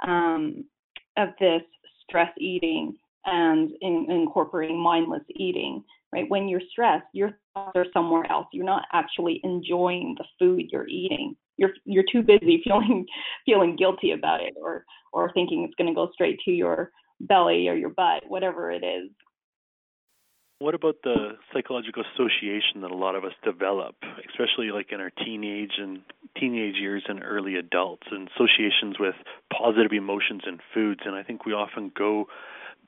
um, 0.06 0.66
of 1.16 1.30
this 1.40 1.62
stress 2.04 2.32
eating 2.38 2.98
and 3.26 3.72
in, 3.80 4.06
incorporating 4.10 4.78
mindless 4.78 5.24
eating. 5.30 5.82
Right 6.12 6.30
when 6.30 6.50
you're 6.50 6.62
stressed, 6.72 7.06
your 7.14 7.32
thoughts 7.54 7.72
are 7.76 7.86
somewhere 7.94 8.30
else. 8.30 8.48
You're 8.52 8.66
not 8.66 8.84
actually 8.92 9.40
enjoying 9.46 10.16
the 10.18 10.26
food 10.38 10.66
you're 10.72 10.90
eating 10.90 11.38
you're 11.60 11.74
you're 11.86 12.06
too 12.12 12.24
busy 12.24 12.62
feeling 12.64 13.06
feeling 13.46 13.76
guilty 13.76 14.12
about 14.12 14.42
it 14.42 14.54
or 14.60 14.86
or 15.14 15.32
thinking 15.34 15.64
it's 15.64 15.76
going 15.76 15.88
to 15.88 15.96
go 15.96 16.10
straight 16.14 16.40
to 16.46 16.52
your 16.52 16.92
belly 17.22 17.68
or 17.68 17.76
your 17.76 17.90
butt 17.90 18.24
whatever 18.28 18.72
it 18.72 18.84
is. 18.84 19.10
What 20.60 20.76
about 20.76 20.96
the 21.06 21.38
psychological 21.54 22.04
association 22.14 22.82
that 22.82 22.92
a 22.92 22.96
lot 22.96 23.16
of 23.16 23.24
us 23.24 23.32
develop 23.44 23.96
especially 24.28 24.72
like 24.72 24.92
in 24.92 25.00
our 25.00 25.12
teenage 25.26 25.74
and 25.78 26.00
teenage 26.40 26.76
years 26.76 27.04
and 27.08 27.22
early 27.24 27.56
adults 27.56 28.08
and 28.12 28.30
associations 28.36 28.98
with 29.00 29.16
positive 29.54 29.92
emotions 29.92 30.42
and 30.46 30.60
foods? 30.74 31.02
And 31.06 31.16
i 31.16 31.24
think 31.24 31.46
we 31.46 31.54
often 31.54 31.92
go 31.98 32.26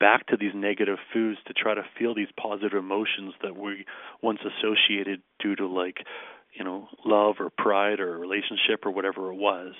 back 0.00 0.26
to 0.26 0.36
these 0.36 0.52
negative 0.54 0.98
foods 1.12 1.38
to 1.46 1.52
try 1.52 1.74
to 1.74 1.82
feel 1.98 2.14
these 2.14 2.32
positive 2.40 2.76
emotions 2.76 3.34
that 3.42 3.56
we 3.56 3.84
once 4.22 4.40
associated 4.40 5.22
due 5.38 5.54
to 5.54 5.66
like 5.66 5.98
you 6.52 6.64
know, 6.64 6.88
love 7.04 7.36
or 7.40 7.50
pride 7.56 8.00
or 8.00 8.18
relationship 8.18 8.84
or 8.84 8.90
whatever 8.90 9.32
it 9.32 9.36
was. 9.36 9.74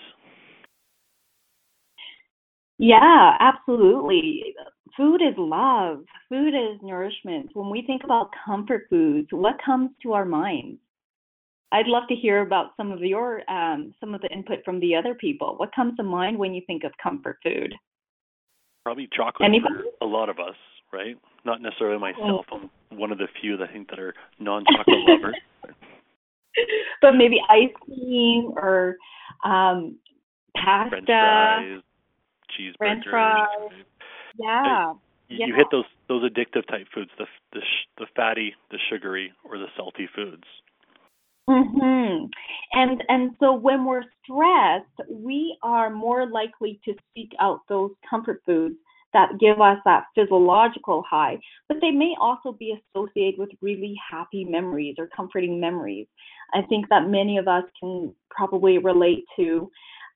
Yeah, 2.78 3.36
absolutely. 3.38 4.54
Food 4.96 5.22
is 5.22 5.34
love. 5.38 6.04
Food 6.28 6.48
is 6.48 6.80
nourishment. 6.82 7.50
When 7.54 7.70
we 7.70 7.84
think 7.86 8.02
about 8.04 8.30
comfort 8.44 8.86
foods, 8.90 9.28
what 9.30 9.54
comes 9.64 9.90
to 10.02 10.12
our 10.12 10.24
minds? 10.24 10.80
I'd 11.70 11.86
love 11.86 12.04
to 12.08 12.14
hear 12.14 12.42
about 12.42 12.72
some 12.76 12.92
of 12.92 13.00
your 13.00 13.48
um, 13.50 13.94
some 13.98 14.14
of 14.14 14.20
the 14.20 14.28
input 14.28 14.58
from 14.64 14.78
the 14.80 14.94
other 14.94 15.14
people. 15.14 15.54
What 15.56 15.74
comes 15.74 15.96
to 15.96 16.02
mind 16.02 16.38
when 16.38 16.52
you 16.52 16.62
think 16.66 16.84
of 16.84 16.92
comfort 17.02 17.38
food? 17.42 17.74
Probably 18.84 19.08
chocolate 19.16 19.48
Anybody? 19.48 19.74
for 19.98 20.06
a 20.06 20.08
lot 20.08 20.28
of 20.28 20.38
us, 20.38 20.56
right? 20.92 21.16
Not 21.44 21.62
necessarily 21.62 21.98
myself. 21.98 22.46
I'm 22.52 22.68
one 22.90 23.12
of 23.12 23.18
the 23.18 23.28
few 23.40 23.56
that 23.56 23.70
I 23.70 23.72
think 23.72 23.88
that 23.90 24.00
are 24.00 24.12
non-chocolate 24.38 24.98
lovers. 25.08 25.36
but 27.02 27.12
maybe 27.12 27.40
ice 27.48 27.72
cream 27.84 28.52
or 28.56 28.96
um, 29.44 29.96
pasta, 30.56 30.90
French 30.90 31.06
fries, 31.06 31.80
cheeseburgers. 32.50 32.76
French 32.78 33.04
fries. 33.08 33.70
Yeah. 34.38 34.92
You, 35.28 35.38
yeah. 35.38 35.46
you 35.46 35.54
hit 35.54 35.66
those 35.70 35.84
those 36.08 36.30
addictive 36.30 36.66
type 36.68 36.86
foods, 36.94 37.10
the 37.18 37.26
the 37.52 37.60
the 37.98 38.06
fatty, 38.14 38.54
the 38.70 38.78
sugary, 38.90 39.32
or 39.44 39.58
the 39.58 39.66
salty 39.76 40.08
foods. 40.14 40.44
Mhm. 41.48 42.30
And 42.72 43.02
and 43.08 43.36
so 43.40 43.52
when 43.52 43.84
we're 43.84 44.04
stressed, 44.22 45.10
we 45.10 45.56
are 45.62 45.90
more 45.90 46.26
likely 46.26 46.80
to 46.84 46.94
seek 47.14 47.32
out 47.40 47.60
those 47.68 47.90
comfort 48.08 48.42
foods 48.46 48.76
that 49.12 49.38
give 49.38 49.60
us 49.60 49.78
that 49.84 50.04
physiological 50.14 51.04
high, 51.08 51.38
but 51.68 51.78
they 51.80 51.90
may 51.90 52.14
also 52.20 52.52
be 52.52 52.78
associated 52.94 53.38
with 53.38 53.50
really 53.60 53.94
happy 54.10 54.44
memories 54.44 54.96
or 54.98 55.08
comforting 55.14 55.60
memories. 55.60 56.06
I 56.54 56.62
think 56.62 56.88
that 56.88 57.08
many 57.08 57.38
of 57.38 57.48
us 57.48 57.64
can 57.80 58.14
probably 58.30 58.78
relate 58.78 59.24
to 59.36 59.70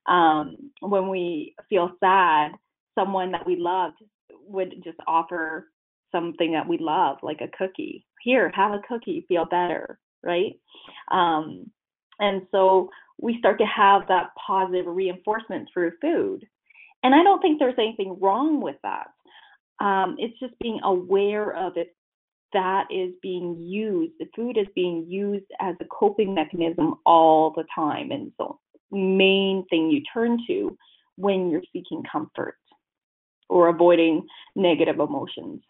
um, 0.07 0.57
when 0.81 1.09
we 1.09 1.55
feel 1.69 1.93
sad, 2.01 2.53
someone 2.95 3.33
that 3.33 3.47
we 3.47 3.57
loved 3.57 3.97
would 4.47 4.83
just 4.85 4.99
offer 5.07 5.69
something 6.13 6.53
that 6.53 6.67
we 6.67 6.79
love, 6.79 7.19
like 7.23 7.41
a 7.41 7.57
cookie. 7.57 8.07
Here, 8.23 8.51
have 8.55 8.73
a 8.73 8.81
cookie, 8.89 9.25
feel 9.29 9.45
better, 9.45 9.99
right? 10.23 10.59
Um, 11.11 11.71
and 12.19 12.43
so 12.51 12.91
we 13.21 13.39
start 13.39 13.59
to 13.59 13.67
have 13.67 14.03
that 14.09 14.31
positive 14.47 14.87
reinforcement 14.87 15.69
through 15.73 15.93
food. 16.01 16.47
And 17.07 17.15
I 17.15 17.23
don't 17.23 17.41
think 17.41 17.61
there's 17.61 17.79
anything 17.79 18.19
wrong 18.21 18.61
with 18.61 18.75
that. 18.83 19.07
Um, 19.81 20.17
it's 20.19 20.37
just 20.41 20.59
being 20.59 20.81
aware 20.83 21.55
of 21.55 21.77
it 21.77 21.95
that 22.53 22.87
is 22.91 23.13
being 23.23 23.57
used. 23.61 24.15
The 24.19 24.27
food 24.35 24.59
is 24.59 24.67
being 24.75 25.07
used 25.09 25.47
as 25.61 25.77
a 25.81 25.85
coping 25.85 26.35
mechanism 26.35 26.95
all 27.07 27.53
the 27.55 27.63
time. 27.73 28.11
And 28.11 28.33
so, 28.37 28.59
main 28.91 29.65
thing 29.71 29.89
you 29.89 30.03
turn 30.13 30.39
to 30.49 30.77
when 31.15 31.49
you're 31.49 31.63
seeking 31.73 32.03
comfort. 32.11 32.57
or 33.49 33.69
avoiding 33.69 34.27
negative 34.57 34.99
emotions. 34.99 35.63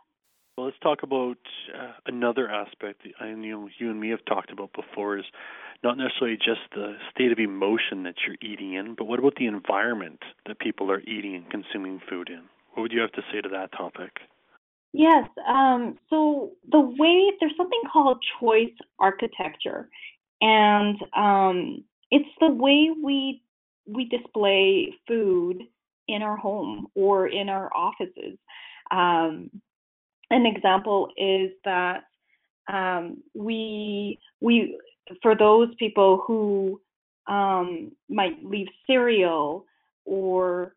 Well, 0.57 0.69
let's 0.69 0.79
talk 0.83 1.03
about 1.03 1.37
uh, 1.79 1.93
another 2.07 2.49
aspect 2.49 3.03
I 3.21 3.33
know 3.33 3.69
you 3.79 3.91
and 3.91 4.01
me 4.01 4.09
have 4.09 4.25
talked 4.25 4.51
about 4.51 4.71
before 4.73 5.19
is 5.19 5.27
not 5.85 5.99
necessarily 5.99 6.39
just 6.39 6.61
the 6.75 6.95
state 7.11 7.31
of 7.31 7.39
emotion 7.39 8.05
that 8.05 8.15
you're 8.27 8.39
eating 8.41 8.73
in, 8.73 8.95
but 8.95 9.05
what 9.05 9.19
about 9.19 9.35
the 9.37 9.49
environment 9.49 10.21
that 10.47 10.59
people 10.59 10.91
are 10.91 11.01
eating 11.01 11.35
and 11.35 11.51
consuming 11.51 12.01
food 12.09 12.31
in? 12.31 12.45
What 12.73 12.85
would 12.85 12.93
you 12.93 13.03
have 13.03 13.13
to 13.13 13.23
say 13.31 13.43
to 13.43 13.51
that 13.51 13.73
topic? 13.73 14.13
Yes. 14.95 15.29
Um, 15.47 15.99
so 16.09 16.53
the 16.71 16.81
way 16.81 17.33
there's 17.39 17.53
something 17.59 17.83
called 17.93 18.25
choice 18.41 18.73
architecture, 18.99 19.91
and 20.41 20.97
um, 21.15 21.85
it's 22.11 22.31
the 22.41 22.49
way 22.49 22.89
we 23.05 23.43
we 23.87 24.07
display 24.07 24.95
food 25.07 25.65
in 26.09 26.23
our 26.23 26.39
home 26.39 26.87
or 26.95 27.29
in 27.29 27.51
our 27.51 27.71
offices. 27.77 28.39
Um, 28.91 29.51
an 30.31 30.47
example 30.47 31.09
is 31.17 31.51
that 31.65 32.05
um, 32.73 33.23
we 33.35 34.19
we 34.41 34.79
for 35.23 35.37
those 35.37 35.69
people 35.79 36.23
who 36.27 36.81
um, 37.27 37.93
might 38.09 38.45
leave 38.45 38.69
cereal 38.87 39.65
or 40.05 40.75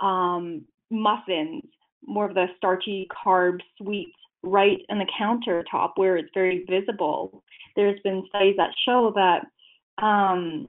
um, 0.00 0.64
muffins, 0.90 1.62
more 2.06 2.26
of 2.26 2.34
the 2.34 2.46
starchy 2.56 3.08
carb 3.24 3.60
sweets, 3.78 4.12
right 4.42 4.78
on 4.88 4.98
the 4.98 5.06
countertop 5.20 5.92
where 5.96 6.16
it's 6.16 6.30
very 6.34 6.64
visible. 6.68 7.42
There's 7.76 8.00
been 8.02 8.24
studies 8.28 8.56
that 8.56 8.70
show 8.86 9.12
that 9.14 9.46
um, 10.04 10.68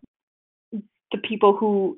the 0.72 1.18
people 1.24 1.56
who 1.56 1.98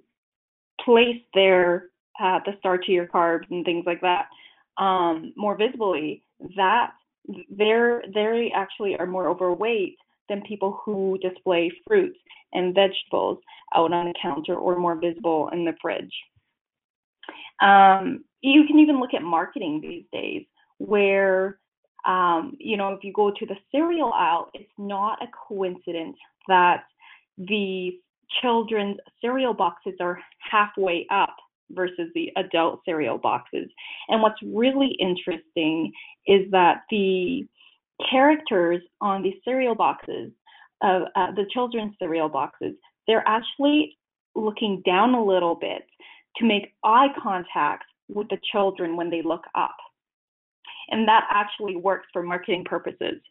place 0.84 1.22
their 1.34 1.90
uh, 2.20 2.40
the 2.46 2.54
starchier 2.64 3.08
carbs 3.08 3.50
and 3.50 3.66
things 3.66 3.86
like 3.86 4.02
that 4.02 4.28
um, 4.78 5.34
more 5.36 5.58
visibly, 5.58 6.24
that 6.56 6.92
they're 7.50 8.04
they 8.14 8.52
actually 8.56 8.98
are 8.98 9.06
more 9.06 9.30
overweight 9.30 9.98
than 10.30 10.42
people 10.42 10.80
who 10.84 11.18
display 11.22 11.72
fruits 11.88 12.18
and 12.54 12.76
vegetables 12.76 13.40
out 13.76 13.94
on 13.94 14.06
the 14.06 14.14
counter 14.22 14.56
or 14.56 14.78
more 14.78 14.96
visible 15.00 15.50
in 15.54 15.66
the 15.66 15.74
fridge. 15.82 16.14
Um, 17.62 18.24
you 18.42 18.66
can 18.68 18.80
even 18.80 19.00
look 19.00 19.14
at 19.14 19.22
marketing 19.22 19.82
these 19.82 20.06
days 20.12 20.46
where 20.78 21.60
um, 22.06 22.58
you 22.60 22.78
know 22.78 22.90
if 22.90 23.04
you 23.04 23.14
go 23.14 23.32
to 23.32 23.46
the 23.46 23.56
cereal 23.72 24.12
aisle 24.14 24.50
it's 24.54 24.72
not 24.78 25.22
a 25.24 25.28
coincidence 25.48 26.18
that 26.48 26.84
the 27.38 27.92
children's 28.42 28.98
cereal 29.22 29.54
boxes 29.54 29.94
are 30.00 30.20
halfway 30.40 31.08
up 31.10 31.36
versus 31.72 32.10
the 32.14 32.32
adult 32.38 32.82
cereal 32.86 33.18
boxes. 33.18 33.70
And 34.10 34.22
what's 34.22 34.42
really 34.44 34.96
interesting 35.00 35.92
is 36.28 36.50
that 36.52 36.84
the 36.90 37.48
characters 38.10 38.82
on 39.02 39.24
the 39.24 39.34
cereal 39.46 39.76
boxes, 39.76 40.32
uh, 40.82 41.06
the 41.36 41.46
children's 41.54 41.94
cereal 42.00 42.30
boxes, 42.30 42.74
they're 43.08 43.28
actually 43.28 43.98
looking 44.36 44.82
down 44.86 45.14
a 45.14 45.24
little 45.24 45.56
bit 45.56 45.84
to 46.38 46.46
make 46.46 46.74
eye 46.84 47.08
contact 47.22 47.86
with 48.10 48.28
the 48.30 48.38
children 48.52 48.98
when 48.98 49.10
they 49.10 49.22
look 49.22 49.44
up. 49.56 49.76
And 50.90 51.08
that 51.08 51.26
actually 51.30 51.76
works 51.76 52.08
for 52.12 52.24
marketing 52.24 52.66
purposes. 52.66 53.22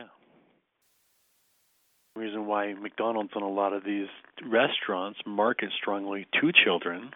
Yeah. 0.00 0.06
Reason 2.16 2.46
why 2.46 2.74
McDonald's 2.74 3.30
and 3.34 3.44
a 3.44 3.48
lot 3.48 3.72
of 3.72 3.84
these 3.84 4.08
restaurants 4.44 5.18
market 5.26 5.70
strongly 5.80 6.26
to 6.40 6.52
children 6.64 7.10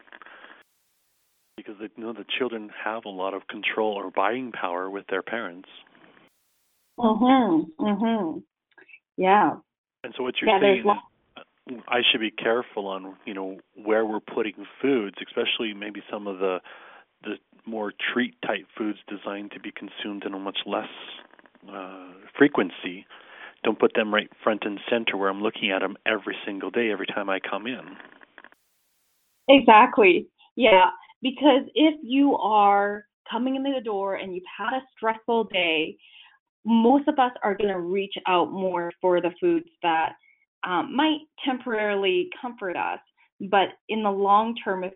because 1.64 1.80
they 1.80 1.88
know 2.00 2.12
the 2.12 2.24
children 2.38 2.70
have 2.84 3.04
a 3.04 3.08
lot 3.08 3.34
of 3.34 3.46
control 3.48 3.94
or 3.94 4.10
buying 4.10 4.52
power 4.52 4.88
with 4.88 5.06
their 5.08 5.22
parents. 5.22 5.68
Mhm. 6.98 7.70
Mhm. 7.78 8.42
Yeah. 9.16 9.56
And 10.02 10.14
so 10.14 10.22
what 10.22 10.40
you're 10.40 10.50
yeah, 10.50 10.60
saying 10.60 10.86
is 10.86 11.82
I 11.86 12.02
should 12.10 12.20
be 12.20 12.30
careful 12.30 12.86
on, 12.86 13.16
you 13.26 13.34
know, 13.34 13.58
where 13.74 14.04
we're 14.04 14.20
putting 14.20 14.66
foods, 14.80 15.16
especially 15.20 15.74
maybe 15.74 16.02
some 16.10 16.26
of 16.26 16.38
the 16.38 16.60
the 17.22 17.38
more 17.66 17.92
treat 17.92 18.40
type 18.42 18.66
foods 18.76 18.98
designed 19.06 19.52
to 19.52 19.60
be 19.60 19.70
consumed 19.70 20.24
in 20.24 20.32
a 20.32 20.38
much 20.38 20.60
less 20.64 20.88
uh, 21.70 22.08
frequency. 22.36 23.06
Don't 23.62 23.78
put 23.78 23.92
them 23.94 24.12
right 24.12 24.30
front 24.42 24.64
and 24.64 24.80
center 24.88 25.18
where 25.18 25.28
I'm 25.28 25.42
looking 25.42 25.70
at 25.70 25.80
them 25.80 25.98
every 26.06 26.36
single 26.46 26.70
day, 26.70 26.90
every 26.90 27.06
time 27.06 27.28
I 27.28 27.38
come 27.38 27.66
in. 27.66 27.96
Exactly. 29.48 30.28
Yeah. 30.56 30.90
Because 31.22 31.62
if 31.74 31.94
you 32.02 32.36
are 32.36 33.04
coming 33.30 33.56
in 33.56 33.62
the 33.62 33.80
door 33.84 34.16
and 34.16 34.34
you've 34.34 34.44
had 34.58 34.76
a 34.76 34.82
stressful 34.96 35.44
day, 35.44 35.96
most 36.64 37.08
of 37.08 37.18
us 37.18 37.32
are 37.42 37.54
going 37.54 37.72
to 37.72 37.80
reach 37.80 38.14
out 38.26 38.52
more 38.52 38.92
for 39.00 39.20
the 39.20 39.30
foods 39.40 39.66
that 39.82 40.12
um, 40.64 40.94
might 40.94 41.20
temporarily 41.44 42.28
comfort 42.40 42.76
us. 42.76 42.98
But 43.50 43.68
in 43.88 44.02
the 44.02 44.10
long 44.10 44.54
term, 44.62 44.84
if 44.84 44.92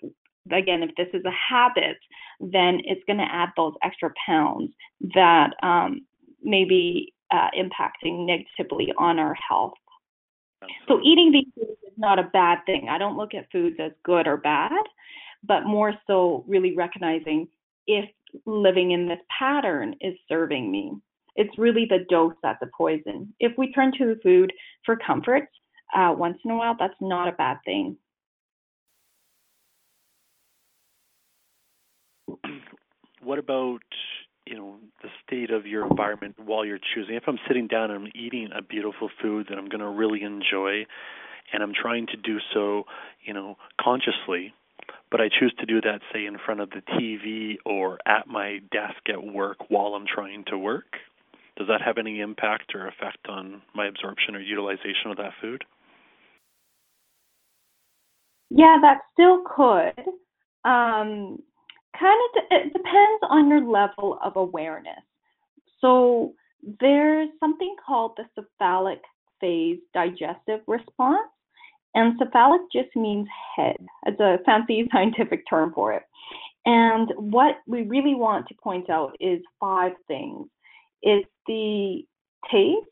again, 0.52 0.82
if 0.82 0.90
this 0.96 1.08
is 1.14 1.24
a 1.24 1.54
habit, 1.54 1.96
then 2.38 2.80
it's 2.84 3.00
going 3.06 3.18
to 3.18 3.24
add 3.24 3.48
those 3.56 3.72
extra 3.82 4.12
pounds 4.26 4.70
that 5.14 5.50
um, 5.62 6.06
may 6.42 6.64
be 6.64 7.14
uh, 7.30 7.48
impacting 7.58 8.26
negatively 8.26 8.92
on 8.98 9.18
our 9.18 9.34
health. 9.48 9.72
So 10.88 11.00
eating 11.02 11.30
these 11.32 11.46
foods 11.54 11.78
is 11.86 11.92
not 11.96 12.18
a 12.18 12.24
bad 12.32 12.58
thing. 12.66 12.88
I 12.90 12.98
don't 12.98 13.16
look 13.16 13.34
at 13.34 13.50
foods 13.52 13.76
as 13.78 13.92
good 14.02 14.26
or 14.26 14.36
bad 14.36 14.72
but 15.46 15.64
more 15.64 15.94
so 16.06 16.44
really 16.46 16.74
recognizing 16.76 17.48
if 17.86 18.08
living 18.46 18.92
in 18.92 19.06
this 19.06 19.18
pattern 19.38 19.94
is 20.00 20.14
serving 20.28 20.70
me. 20.70 20.92
It's 21.36 21.56
really 21.58 21.86
the 21.88 22.04
dose 22.08 22.34
that's 22.42 22.60
the 22.60 22.70
poison. 22.76 23.34
If 23.40 23.52
we 23.58 23.72
turn 23.72 23.92
to 23.98 24.16
food 24.22 24.52
for 24.84 24.96
comfort 24.96 25.48
uh, 25.96 26.14
once 26.16 26.38
in 26.44 26.50
a 26.50 26.56
while, 26.56 26.76
that's 26.78 26.94
not 27.00 27.28
a 27.28 27.32
bad 27.32 27.58
thing. 27.64 27.96
What 33.22 33.38
about 33.38 33.80
you 34.46 34.56
know 34.56 34.76
the 35.02 35.08
state 35.26 35.50
of 35.50 35.66
your 35.66 35.86
environment 35.86 36.36
while 36.38 36.64
you're 36.64 36.78
choosing? 36.94 37.14
If 37.14 37.24
I'm 37.26 37.38
sitting 37.48 37.66
down 37.66 37.90
and 37.90 38.04
I'm 38.04 38.12
eating 38.14 38.50
a 38.56 38.62
beautiful 38.62 39.08
food 39.22 39.46
that 39.48 39.58
I'm 39.58 39.68
going 39.68 39.80
to 39.80 39.88
really 39.88 40.22
enjoy, 40.22 40.86
and 41.52 41.62
I'm 41.62 41.72
trying 41.74 42.06
to 42.08 42.16
do 42.16 42.38
so, 42.52 42.84
you 43.24 43.32
know, 43.32 43.56
consciously, 43.80 44.52
but 45.14 45.20
I 45.20 45.28
choose 45.28 45.54
to 45.60 45.64
do 45.64 45.80
that, 45.82 46.00
say, 46.12 46.26
in 46.26 46.38
front 46.44 46.58
of 46.58 46.70
the 46.70 46.82
TV 46.98 47.58
or 47.64 48.00
at 48.04 48.26
my 48.26 48.58
desk 48.72 48.96
at 49.08 49.22
work 49.22 49.70
while 49.70 49.94
I'm 49.94 50.06
trying 50.12 50.42
to 50.48 50.58
work. 50.58 50.96
Does 51.56 51.68
that 51.68 51.80
have 51.82 51.98
any 51.98 52.18
impact 52.18 52.74
or 52.74 52.88
effect 52.88 53.28
on 53.28 53.62
my 53.76 53.86
absorption 53.86 54.34
or 54.34 54.40
utilization 54.40 55.12
of 55.12 55.16
that 55.18 55.30
food? 55.40 55.62
Yeah, 58.50 58.78
that 58.82 59.02
still 59.12 59.44
could. 59.44 60.04
Um, 60.64 61.38
kind 61.96 62.20
of, 62.34 62.42
it 62.50 62.72
depends 62.72 63.22
on 63.30 63.48
your 63.48 63.64
level 63.64 64.18
of 64.20 64.34
awareness. 64.34 65.04
So 65.80 66.34
there's 66.80 67.28
something 67.38 67.76
called 67.86 68.16
the 68.16 68.24
cephalic 68.34 69.02
phase 69.40 69.78
digestive 69.94 70.62
response. 70.66 71.30
And 71.94 72.18
cephalic 72.18 72.62
just 72.72 72.94
means 72.96 73.28
head. 73.56 73.76
It's 74.06 74.20
a 74.20 74.38
fancy 74.44 74.88
scientific 74.92 75.44
term 75.48 75.72
for 75.74 75.92
it. 75.92 76.02
And 76.66 77.12
what 77.16 77.56
we 77.66 77.82
really 77.82 78.14
want 78.14 78.48
to 78.48 78.54
point 78.62 78.88
out 78.88 79.14
is 79.20 79.40
five 79.60 79.92
things. 80.08 80.48
It's 81.02 81.28
the 81.46 82.02
taste, 82.50 82.88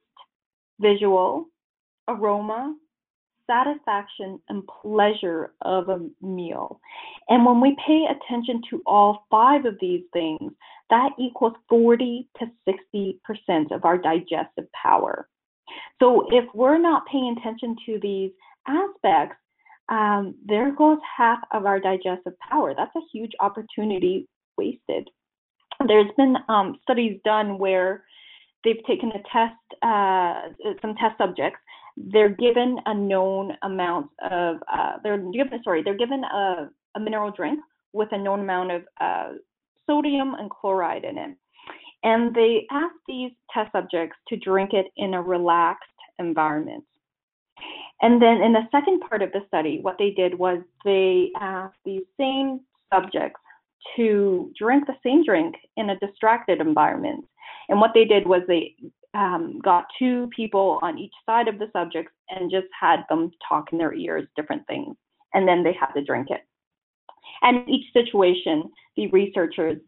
visual, 0.78 1.46
aroma, 2.08 2.74
satisfaction, 3.46 4.38
and 4.48 4.62
pleasure 4.82 5.52
of 5.62 5.88
a 5.88 6.00
meal. 6.24 6.80
And 7.28 7.44
when 7.46 7.60
we 7.60 7.76
pay 7.86 8.06
attention 8.10 8.62
to 8.70 8.82
all 8.86 9.26
five 9.30 9.64
of 9.64 9.76
these 9.80 10.02
things, 10.12 10.52
that 10.90 11.10
equals 11.18 11.54
40 11.68 12.28
to 12.38 12.46
60% 12.68 13.72
of 13.72 13.84
our 13.84 13.96
digestive 13.96 14.66
power. 14.80 15.28
So 16.00 16.26
if 16.30 16.44
we're 16.54 16.78
not 16.78 17.06
paying 17.10 17.36
attention 17.38 17.76
to 17.86 17.98
these 18.02 18.30
aspects, 18.66 19.36
um, 19.88 20.34
there 20.46 20.74
goes 20.74 20.98
half 21.16 21.38
of 21.52 21.66
our 21.66 21.80
digestive 21.80 22.38
power. 22.38 22.74
That's 22.76 22.94
a 22.96 23.00
huge 23.12 23.32
opportunity 23.40 24.28
wasted. 24.56 25.08
There's 25.86 26.10
been 26.16 26.36
um, 26.48 26.78
studies 26.82 27.20
done 27.24 27.58
where 27.58 28.04
they've 28.64 28.84
taken 28.86 29.10
a 29.10 29.22
test, 29.32 29.82
uh, 29.82 30.74
some 30.80 30.94
test 30.94 31.18
subjects. 31.18 31.58
They're 31.96 32.30
given 32.30 32.78
a 32.86 32.94
known 32.94 33.52
amount 33.62 34.06
of, 34.30 34.56
uh, 34.72 34.92
they're 35.02 35.18
given, 35.18 35.60
sorry, 35.62 35.82
they're 35.82 35.96
given 35.96 36.22
a, 36.24 36.70
a, 36.96 37.00
mineral 37.00 37.30
drink 37.30 37.60
with 37.92 38.08
a 38.12 38.18
known 38.18 38.40
amount 38.40 38.72
of 38.72 38.82
uh, 39.00 39.32
sodium 39.86 40.34
and 40.34 40.50
chloride 40.50 41.04
in 41.04 41.18
it. 41.18 41.36
And 42.02 42.34
they 42.34 42.66
asked 42.70 42.94
these 43.06 43.32
test 43.52 43.72
subjects 43.72 44.16
to 44.28 44.36
drink 44.36 44.70
it 44.72 44.86
in 44.96 45.14
a 45.14 45.22
relaxed 45.22 45.88
environment. 46.18 46.84
And 48.02 48.20
then 48.20 48.42
in 48.42 48.52
the 48.52 48.68
second 48.72 49.00
part 49.00 49.22
of 49.22 49.32
the 49.32 49.44
study, 49.46 49.78
what 49.80 49.96
they 49.98 50.10
did 50.10 50.36
was 50.36 50.60
they 50.84 51.30
asked 51.40 51.78
these 51.84 52.02
same 52.18 52.60
subjects 52.92 53.40
to 53.96 54.52
drink 54.58 54.86
the 54.86 54.96
same 55.04 55.24
drink 55.24 55.54
in 55.76 55.90
a 55.90 55.98
distracted 55.98 56.60
environment. 56.60 57.24
And 57.68 57.80
what 57.80 57.92
they 57.94 58.04
did 58.04 58.26
was 58.26 58.42
they 58.46 58.74
um, 59.14 59.60
got 59.62 59.84
two 59.98 60.28
people 60.34 60.78
on 60.82 60.98
each 60.98 61.12
side 61.26 61.46
of 61.46 61.58
the 61.58 61.70
subjects 61.72 62.12
and 62.30 62.50
just 62.50 62.66
had 62.78 63.04
them 63.08 63.30
talk 63.48 63.72
in 63.72 63.78
their 63.78 63.94
ears 63.94 64.26
different 64.36 64.66
things. 64.66 64.96
And 65.34 65.46
then 65.46 65.62
they 65.62 65.72
had 65.72 65.92
to 65.92 66.04
drink 66.04 66.28
it. 66.30 66.42
And 67.42 67.68
each 67.68 67.92
situation, 67.92 68.70
the 68.96 69.08
researchers 69.08 69.78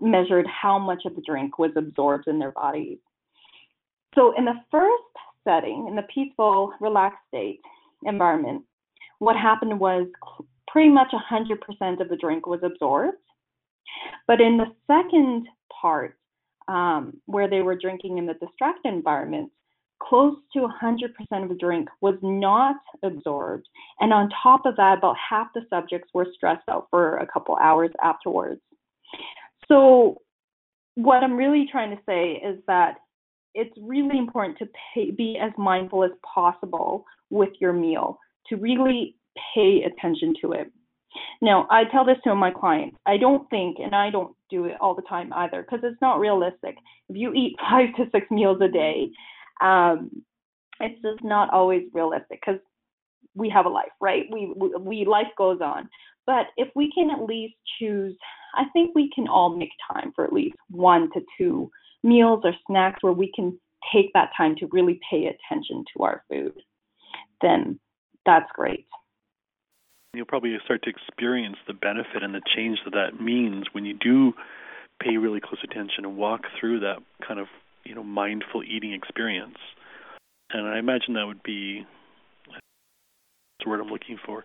measured 0.00 0.46
how 0.46 0.78
much 0.78 1.02
of 1.04 1.14
the 1.14 1.22
drink 1.26 1.58
was 1.58 1.72
absorbed 1.76 2.26
in 2.28 2.38
their 2.38 2.52
bodies. 2.52 2.98
So, 4.14 4.34
in 4.36 4.44
the 4.44 4.54
first 4.70 5.02
setting, 5.46 5.86
in 5.88 5.96
the 5.96 6.06
peaceful, 6.12 6.72
relaxed 6.80 7.20
state 7.28 7.60
environment, 8.04 8.62
what 9.18 9.36
happened 9.36 9.78
was 9.78 10.06
pretty 10.68 10.90
much 10.90 11.08
100% 11.12 12.00
of 12.00 12.08
the 12.08 12.16
drink 12.16 12.46
was 12.46 12.60
absorbed. 12.62 13.16
But 14.26 14.40
in 14.40 14.58
the 14.58 14.66
second 14.86 15.46
part, 15.80 16.18
um, 16.68 17.20
where 17.26 17.48
they 17.48 17.62
were 17.62 17.78
drinking 17.78 18.18
in 18.18 18.26
the 18.26 18.34
distracted 18.34 18.92
environment, 18.92 19.50
close 20.02 20.36
to 20.52 20.68
100% 20.82 21.42
of 21.42 21.48
the 21.48 21.54
drink 21.54 21.88
was 22.00 22.16
not 22.22 22.76
absorbed. 23.02 23.66
And 24.00 24.12
on 24.12 24.30
top 24.42 24.66
of 24.66 24.76
that, 24.76 24.98
about 24.98 25.16
half 25.16 25.48
the 25.54 25.62
subjects 25.70 26.10
were 26.12 26.26
stressed 26.34 26.68
out 26.68 26.88
for 26.90 27.18
a 27.18 27.26
couple 27.26 27.56
hours 27.56 27.90
afterwards. 28.02 28.60
So, 29.68 30.20
what 30.96 31.22
I'm 31.22 31.36
really 31.36 31.68
trying 31.70 31.90
to 31.90 32.02
say 32.06 32.32
is 32.32 32.58
that 32.66 32.96
it's 33.56 33.74
really 33.80 34.18
important 34.18 34.58
to 34.58 34.68
pay, 34.94 35.10
be 35.10 35.38
as 35.40 35.50
mindful 35.56 36.04
as 36.04 36.10
possible 36.22 37.04
with 37.30 37.48
your 37.58 37.72
meal, 37.72 38.18
to 38.48 38.56
really 38.56 39.16
pay 39.54 39.82
attention 39.82 40.34
to 40.42 40.52
it. 40.52 40.70
Now, 41.40 41.66
I 41.70 41.84
tell 41.84 42.04
this 42.04 42.18
to 42.24 42.34
my 42.34 42.50
clients. 42.50 42.98
I 43.06 43.16
don't 43.16 43.48
think, 43.48 43.78
and 43.78 43.94
I 43.94 44.10
don't 44.10 44.36
do 44.50 44.66
it 44.66 44.76
all 44.80 44.94
the 44.94 45.02
time 45.02 45.32
either, 45.32 45.62
because 45.62 45.80
it's 45.82 46.00
not 46.02 46.20
realistic. 46.20 46.76
If 47.08 47.16
you 47.16 47.32
eat 47.32 47.56
five 47.70 47.94
to 47.96 48.04
six 48.12 48.26
meals 48.30 48.60
a 48.60 48.68
day, 48.68 49.10
um, 49.62 50.10
it's 50.80 51.00
just 51.00 51.24
not 51.24 51.48
always 51.50 51.84
realistic 51.94 52.40
because 52.44 52.60
we 53.34 53.48
have 53.48 53.64
a 53.64 53.70
life, 53.70 53.92
right? 54.00 54.24
We, 54.30 54.52
we, 54.54 54.68
we 54.76 55.04
life 55.06 55.28
goes 55.38 55.60
on. 55.62 55.88
But 56.26 56.48
if 56.58 56.68
we 56.74 56.92
can 56.92 57.10
at 57.10 57.24
least 57.24 57.54
choose, 57.78 58.14
I 58.54 58.64
think 58.74 58.94
we 58.94 59.10
can 59.14 59.28
all 59.28 59.56
make 59.56 59.70
time 59.90 60.12
for 60.14 60.24
at 60.24 60.32
least 60.32 60.56
one 60.68 61.10
to 61.12 61.20
two 61.38 61.70
meals 62.06 62.40
or 62.44 62.52
snacks 62.66 63.02
where 63.02 63.12
we 63.12 63.30
can 63.34 63.58
take 63.92 64.12
that 64.14 64.30
time 64.36 64.56
to 64.56 64.68
really 64.72 64.98
pay 65.10 65.26
attention 65.26 65.84
to 65.96 66.04
our 66.04 66.22
food. 66.28 66.54
Then 67.42 67.78
that's 68.24 68.50
great 68.54 68.86
you'll 70.16 70.26
probably 70.26 70.56
start 70.64 70.82
to 70.82 70.90
experience 70.90 71.56
the 71.66 71.74
benefit 71.74 72.22
and 72.22 72.34
the 72.34 72.40
change 72.54 72.78
that 72.84 72.94
that 72.94 73.20
means 73.22 73.66
when 73.72 73.84
you 73.84 73.94
do 73.94 74.32
pay 75.00 75.18
really 75.18 75.40
close 75.40 75.58
attention 75.62 76.04
and 76.04 76.16
walk 76.16 76.42
through 76.58 76.80
that 76.80 76.96
kind 77.26 77.38
of 77.38 77.46
you 77.84 77.94
know 77.94 78.02
mindful 78.02 78.62
eating 78.64 78.92
experience. 78.92 79.58
And 80.50 80.66
I 80.66 80.78
imagine 80.78 81.14
that 81.14 81.26
would 81.26 81.42
be 81.42 81.84
the 83.62 83.68
word 83.68 83.80
I'm 83.80 83.88
looking 83.88 84.18
for, 84.24 84.44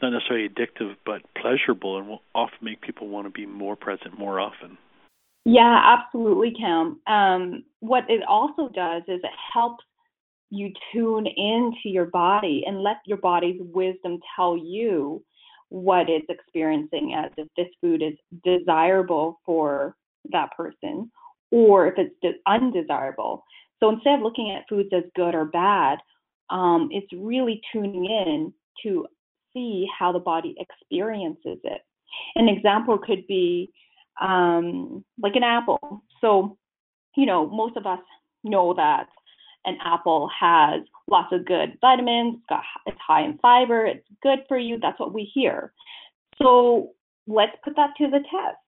not 0.00 0.10
necessarily 0.10 0.48
addictive, 0.48 0.96
but 1.06 1.22
pleasurable, 1.40 1.98
and 1.98 2.08
will 2.08 2.22
often 2.34 2.58
make 2.62 2.80
people 2.80 3.08
want 3.08 3.26
to 3.26 3.30
be 3.30 3.46
more 3.46 3.76
present 3.76 4.18
more 4.18 4.40
often. 4.40 4.78
Yeah, 5.44 5.98
absolutely, 5.98 6.52
Cam. 6.52 7.00
Um, 7.06 7.64
what 7.80 8.04
it 8.08 8.22
also 8.28 8.68
does 8.68 9.02
is 9.08 9.20
it 9.24 9.30
helps 9.52 9.84
you 10.50 10.70
tune 10.92 11.26
into 11.26 11.88
your 11.88 12.06
body 12.06 12.62
and 12.66 12.82
let 12.82 12.98
your 13.06 13.16
body's 13.18 13.60
wisdom 13.60 14.20
tell 14.36 14.56
you 14.56 15.24
what 15.70 16.08
it's 16.10 16.26
experiencing 16.28 17.14
as 17.14 17.32
if 17.38 17.48
this 17.56 17.68
food 17.80 18.02
is 18.02 18.12
desirable 18.44 19.40
for 19.46 19.96
that 20.30 20.50
person 20.56 21.10
or 21.50 21.86
if 21.86 21.94
it's 21.96 22.38
undesirable. 22.46 23.42
So 23.80 23.88
instead 23.88 24.16
of 24.16 24.20
looking 24.20 24.50
at 24.52 24.64
foods 24.68 24.90
as 24.94 25.04
good 25.16 25.34
or 25.34 25.46
bad, 25.46 25.98
um, 26.50 26.88
it's 26.92 27.10
really 27.14 27.60
tuning 27.72 28.04
in 28.04 28.52
to 28.82 29.06
see 29.54 29.86
how 29.98 30.12
the 30.12 30.18
body 30.18 30.54
experiences 30.58 31.58
it. 31.64 31.80
An 32.36 32.48
example 32.48 32.98
could 32.98 33.26
be 33.26 33.72
um, 34.20 35.04
like 35.20 35.36
an 35.36 35.42
apple. 35.42 36.02
So, 36.20 36.56
you 37.16 37.26
know, 37.26 37.48
most 37.48 37.76
of 37.76 37.86
us 37.86 38.00
know 38.44 38.74
that 38.74 39.06
an 39.64 39.78
apple 39.84 40.28
has 40.38 40.82
lots 41.08 41.32
of 41.32 41.44
good 41.44 41.78
vitamins, 41.80 42.36
it's, 42.36 42.46
got, 42.48 42.62
it's 42.86 42.98
high 43.06 43.22
in 43.24 43.38
fiber, 43.38 43.86
it's 43.86 44.06
good 44.22 44.40
for 44.48 44.58
you. 44.58 44.78
That's 44.80 44.98
what 44.98 45.14
we 45.14 45.30
hear. 45.32 45.72
So 46.40 46.90
let's 47.26 47.52
put 47.62 47.76
that 47.76 47.90
to 47.98 48.08
the 48.08 48.18
test. 48.18 48.58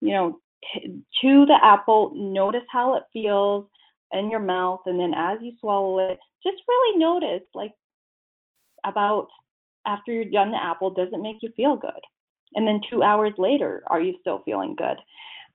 You 0.00 0.12
know, 0.12 0.40
t- 0.74 1.00
chew 1.20 1.46
the 1.46 1.58
apple, 1.62 2.12
notice 2.14 2.66
how 2.70 2.96
it 2.96 3.04
feels 3.12 3.66
in 4.12 4.30
your 4.30 4.40
mouth, 4.40 4.80
and 4.86 4.98
then 4.98 5.14
as 5.14 5.38
you 5.40 5.52
swallow 5.60 5.98
it, 6.10 6.18
just 6.42 6.62
really 6.68 6.98
notice 6.98 7.46
like 7.54 7.72
about 8.84 9.28
after 9.86 10.12
you're 10.12 10.24
done 10.24 10.50
the 10.50 10.62
apple, 10.62 10.90
does 10.90 11.08
it 11.12 11.20
make 11.20 11.36
you 11.40 11.50
feel 11.56 11.76
good? 11.76 11.90
And 12.54 12.66
then 12.66 12.80
two 12.90 13.02
hours 13.02 13.32
later, 13.38 13.82
are 13.86 14.00
you 14.00 14.14
still 14.20 14.42
feeling 14.44 14.74
good? 14.76 14.96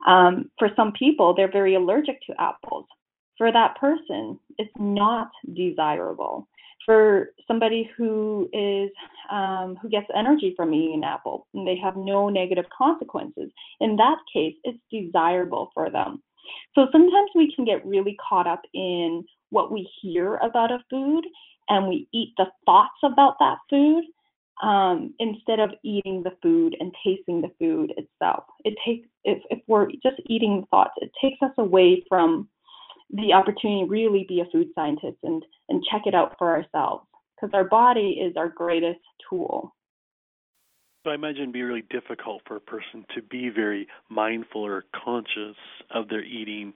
Um, 0.07 0.51
for 0.59 0.69
some 0.75 0.93
people, 0.93 1.33
they're 1.33 1.51
very 1.51 1.75
allergic 1.75 2.21
to 2.27 2.33
apples 2.39 2.85
for 3.37 3.51
that 3.51 3.77
person, 3.79 4.39
it's 4.57 4.71
not 4.77 5.29
desirable. 5.53 6.47
For 6.85 7.29
somebody 7.47 7.89
who 7.97 8.49
is 8.53 8.89
um, 9.29 9.77
who 9.81 9.89
gets 9.89 10.07
energy 10.15 10.53
from 10.55 10.73
eating 10.73 10.95
an 10.95 11.03
apple 11.03 11.47
and 11.53 11.67
they 11.67 11.77
have 11.77 11.97
no 11.97 12.29
negative 12.29 12.65
consequences, 12.75 13.51
in 13.81 13.97
that 13.97 14.17
case, 14.33 14.55
it's 14.63 14.79
desirable 14.89 15.69
for 15.73 15.89
them. 15.89 16.23
So 16.75 16.87
sometimes 16.93 17.29
we 17.35 17.53
can 17.53 17.65
get 17.65 17.85
really 17.85 18.15
caught 18.27 18.47
up 18.47 18.61
in 18.73 19.25
what 19.49 19.71
we 19.71 19.87
hear 20.01 20.37
about 20.37 20.71
a 20.71 20.79
food 20.89 21.25
and 21.67 21.87
we 21.87 22.07
eat 22.13 22.33
the 22.37 22.45
thoughts 22.65 22.99
about 23.03 23.35
that 23.39 23.57
food 23.69 24.05
um, 24.61 25.13
instead 25.19 25.59
of 25.59 25.71
eating 25.83 26.23
the 26.23 26.35
food 26.41 26.75
and 26.79 26.91
tasting 27.05 27.41
the 27.41 27.51
food 27.59 27.93
itself. 27.97 28.45
It 28.63 28.75
takes 28.85 29.07
if, 29.23 29.39
if 29.49 29.59
we're 29.67 29.87
just 29.91 30.21
eating 30.27 30.65
thoughts, 30.71 30.93
it 30.97 31.11
takes 31.21 31.41
us 31.41 31.51
away 31.57 32.03
from 32.09 32.47
the 33.11 33.33
opportunity 33.33 33.83
to 33.83 33.89
really 33.89 34.25
be 34.27 34.41
a 34.41 34.45
food 34.51 34.67
scientist 34.75 35.17
and, 35.23 35.43
and 35.69 35.83
check 35.91 36.01
it 36.05 36.15
out 36.15 36.35
for 36.37 36.49
ourselves 36.55 37.05
because 37.35 37.53
our 37.53 37.63
body 37.63 38.19
is 38.21 38.35
our 38.35 38.49
greatest 38.49 38.99
tool. 39.29 39.73
So 41.03 41.11
I 41.11 41.15
imagine 41.15 41.43
it'd 41.43 41.53
be 41.53 41.61
really 41.61 41.85
difficult 41.89 42.41
for 42.45 42.57
a 42.57 42.61
person 42.61 43.05
to 43.15 43.21
be 43.21 43.49
very 43.49 43.87
mindful 44.09 44.65
or 44.65 44.83
conscious 45.05 45.55
of 45.89 46.09
their 46.09 46.23
eating 46.23 46.73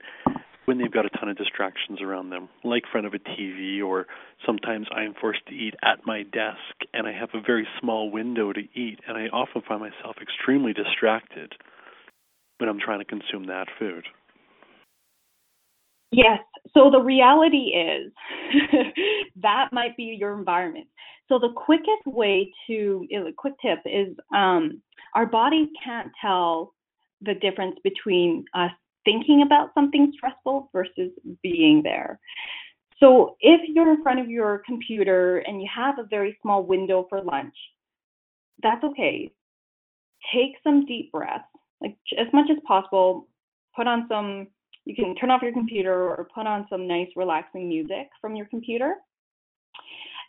when 0.64 0.78
they've 0.78 0.92
got 0.92 1.06
a 1.06 1.10
ton 1.10 1.28
of 1.28 1.36
distractions 1.36 2.00
around 2.00 2.30
them, 2.30 2.48
like 2.64 2.84
front 2.90 3.06
of 3.06 3.14
a 3.14 3.18
TV, 3.18 3.82
or 3.82 4.06
sometimes 4.46 4.86
I'm 4.94 5.14
forced 5.20 5.46
to 5.46 5.54
eat 5.54 5.74
at 5.82 6.06
my 6.06 6.22
desk 6.22 6.86
and 6.94 7.06
I 7.06 7.12
have 7.12 7.30
a 7.34 7.40
very 7.40 7.66
small 7.80 8.10
window 8.10 8.52
to 8.52 8.60
eat, 8.60 9.00
and 9.06 9.16
I 9.16 9.26
often 9.26 9.62
find 9.66 9.80
myself 9.80 10.16
extremely 10.20 10.72
distracted 10.72 11.54
when 12.58 12.68
I'm 12.68 12.78
trying 12.78 13.00
to 13.00 13.04
consume 13.04 13.46
that 13.46 13.66
food. 13.78 14.04
Yes. 16.12 16.40
So 16.74 16.90
the 16.90 17.00
reality 17.00 17.72
is 17.74 18.12
that 19.42 19.70
might 19.72 19.96
be 19.96 20.16
your 20.18 20.38
environment. 20.38 20.86
So 21.28 21.38
the 21.38 21.52
quickest 21.56 22.06
way 22.06 22.52
to, 22.66 23.06
a 23.10 23.32
quick 23.32 23.54
tip 23.62 23.78
is 23.86 24.14
um, 24.34 24.82
our 25.14 25.26
bodies 25.26 25.68
can't 25.82 26.10
tell 26.20 26.74
the 27.22 27.34
difference 27.34 27.76
between 27.82 28.44
us 28.54 28.70
thinking 29.04 29.42
about 29.42 29.70
something 29.74 30.12
stressful 30.16 30.70
versus 30.72 31.10
being 31.42 31.82
there. 31.82 32.18
So 32.98 33.36
if 33.40 33.60
you're 33.68 33.90
in 33.90 34.02
front 34.02 34.20
of 34.20 34.28
your 34.30 34.62
computer 34.64 35.38
and 35.38 35.60
you 35.60 35.68
have 35.74 35.98
a 35.98 36.04
very 36.04 36.38
small 36.40 36.62
window 36.62 37.06
for 37.08 37.20
lunch, 37.20 37.54
that's 38.62 38.84
okay. 38.84 39.32
Take 40.32 40.52
some 40.62 40.86
deep 40.86 41.10
breaths, 41.10 41.44
like 41.80 41.96
as 42.16 42.28
much 42.32 42.48
as 42.50 42.58
possible. 42.66 43.26
Put 43.74 43.88
on 43.88 44.06
some 44.08 44.48
you 44.84 44.94
can 44.94 45.14
turn 45.14 45.30
off 45.30 45.42
your 45.42 45.52
computer 45.52 46.08
or 46.08 46.28
put 46.34 46.46
on 46.46 46.66
some 46.68 46.88
nice 46.88 47.08
relaxing 47.14 47.68
music 47.68 48.08
from 48.20 48.34
your 48.34 48.46
computer 48.46 48.96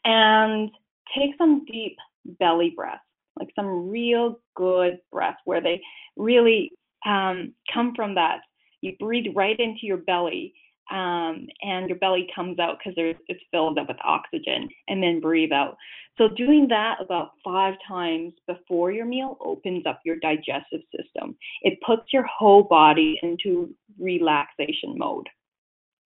and 0.06 0.70
take 1.18 1.32
some 1.38 1.66
deep 1.66 1.98
belly 2.40 2.74
breaths, 2.76 3.02
like 3.40 3.50
some 3.56 3.90
real 3.90 4.40
good 4.56 5.00
breaths 5.12 5.40
where 5.46 5.62
they 5.62 5.82
really 6.18 6.72
um, 7.06 7.54
come 7.74 7.94
from 7.96 8.16
that. 8.16 8.40
You 8.84 8.96
breathe 9.00 9.34
right 9.36 9.60
into 9.60 9.82
your 9.84 9.98
belly 9.98 10.54
um, 10.92 11.48
and 11.62 11.88
your 11.88 11.98
belly 11.98 12.28
comes 12.36 12.60
out 12.60 12.78
because 12.78 12.94
it's 12.98 13.44
filled 13.52 13.80
up 13.80 13.88
with 13.88 13.98
oxygen 14.04 14.68
and 14.90 15.02
then 15.02 15.22
breathe 15.22 15.54
out. 15.54 15.78
So 16.18 16.28
doing 16.28 16.68
that 16.70 16.98
about 17.00 17.32
five 17.44 17.76
times 17.88 18.34
before 18.46 18.92
your 18.92 19.06
meal 19.06 19.38
opens 19.40 19.86
up 19.86 20.02
your 20.04 20.18
digestive 20.18 20.82
system. 20.96 21.36
It 21.62 21.80
puts 21.86 22.12
your 22.12 22.26
whole 22.26 22.64
body 22.64 23.18
into 23.24 23.74
relaxation 23.98 24.98
mode. 24.98 25.28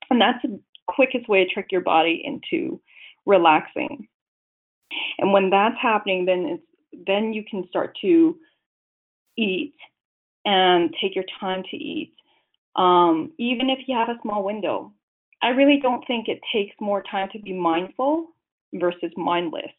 And 0.09 0.21
that's 0.21 0.41
the 0.43 0.59
quickest 0.87 1.27
way 1.27 1.43
to 1.43 1.53
trick 1.53 1.67
your 1.71 1.81
body 1.81 2.21
into 2.23 2.79
relaxing. 3.25 4.07
And 5.17 5.33
when 5.33 5.49
that's 5.49 5.75
happening, 5.81 6.25
then 6.25 6.45
it's 6.45 6.63
then 7.05 7.33
you 7.33 7.43
can 7.49 7.67
start 7.67 7.97
to 8.01 8.37
eat 9.37 9.75
and 10.45 10.93
take 11.01 11.13
your 11.13 11.25
time 11.39 11.61
to 11.69 11.77
eat, 11.77 12.13
um, 12.77 13.31
even 13.37 13.69
if 13.69 13.79
you 13.87 13.95
have 13.95 14.09
a 14.09 14.19
small 14.21 14.43
window. 14.43 14.93
I 15.43 15.49
really 15.49 15.79
don't 15.81 16.03
think 16.07 16.27
it 16.27 16.39
takes 16.51 16.75
more 16.81 17.03
time 17.11 17.29
to 17.33 17.39
be 17.39 17.53
mindful 17.53 18.29
versus 18.73 19.11
mindless. 19.15 19.69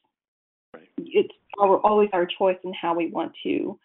Right. 0.73 0.89
It's 0.99 1.35
our, 1.61 1.79
always 1.79 2.11
our 2.13 2.27
choice 2.27 2.59
in 2.63 2.73
how 2.81 2.95
we 2.95 3.11
want 3.11 3.33
to 3.43 3.79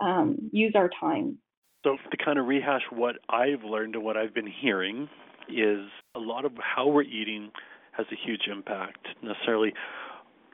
um, 0.00 0.50
use 0.52 0.72
our 0.74 0.88
time. 1.00 1.36
So, 1.84 1.96
to 2.10 2.24
kind 2.24 2.38
of 2.38 2.46
rehash 2.46 2.82
what 2.90 3.16
I've 3.28 3.62
learned 3.62 3.94
and 3.94 4.04
what 4.04 4.16
I've 4.16 4.34
been 4.34 4.50
hearing, 4.60 5.08
is 5.48 5.88
a 6.14 6.18
lot 6.18 6.44
of 6.44 6.52
how 6.58 6.86
we're 6.88 7.02
eating 7.02 7.50
has 7.92 8.06
a 8.12 8.16
huge 8.26 8.42
impact. 8.50 9.06
Necessarily 9.22 9.72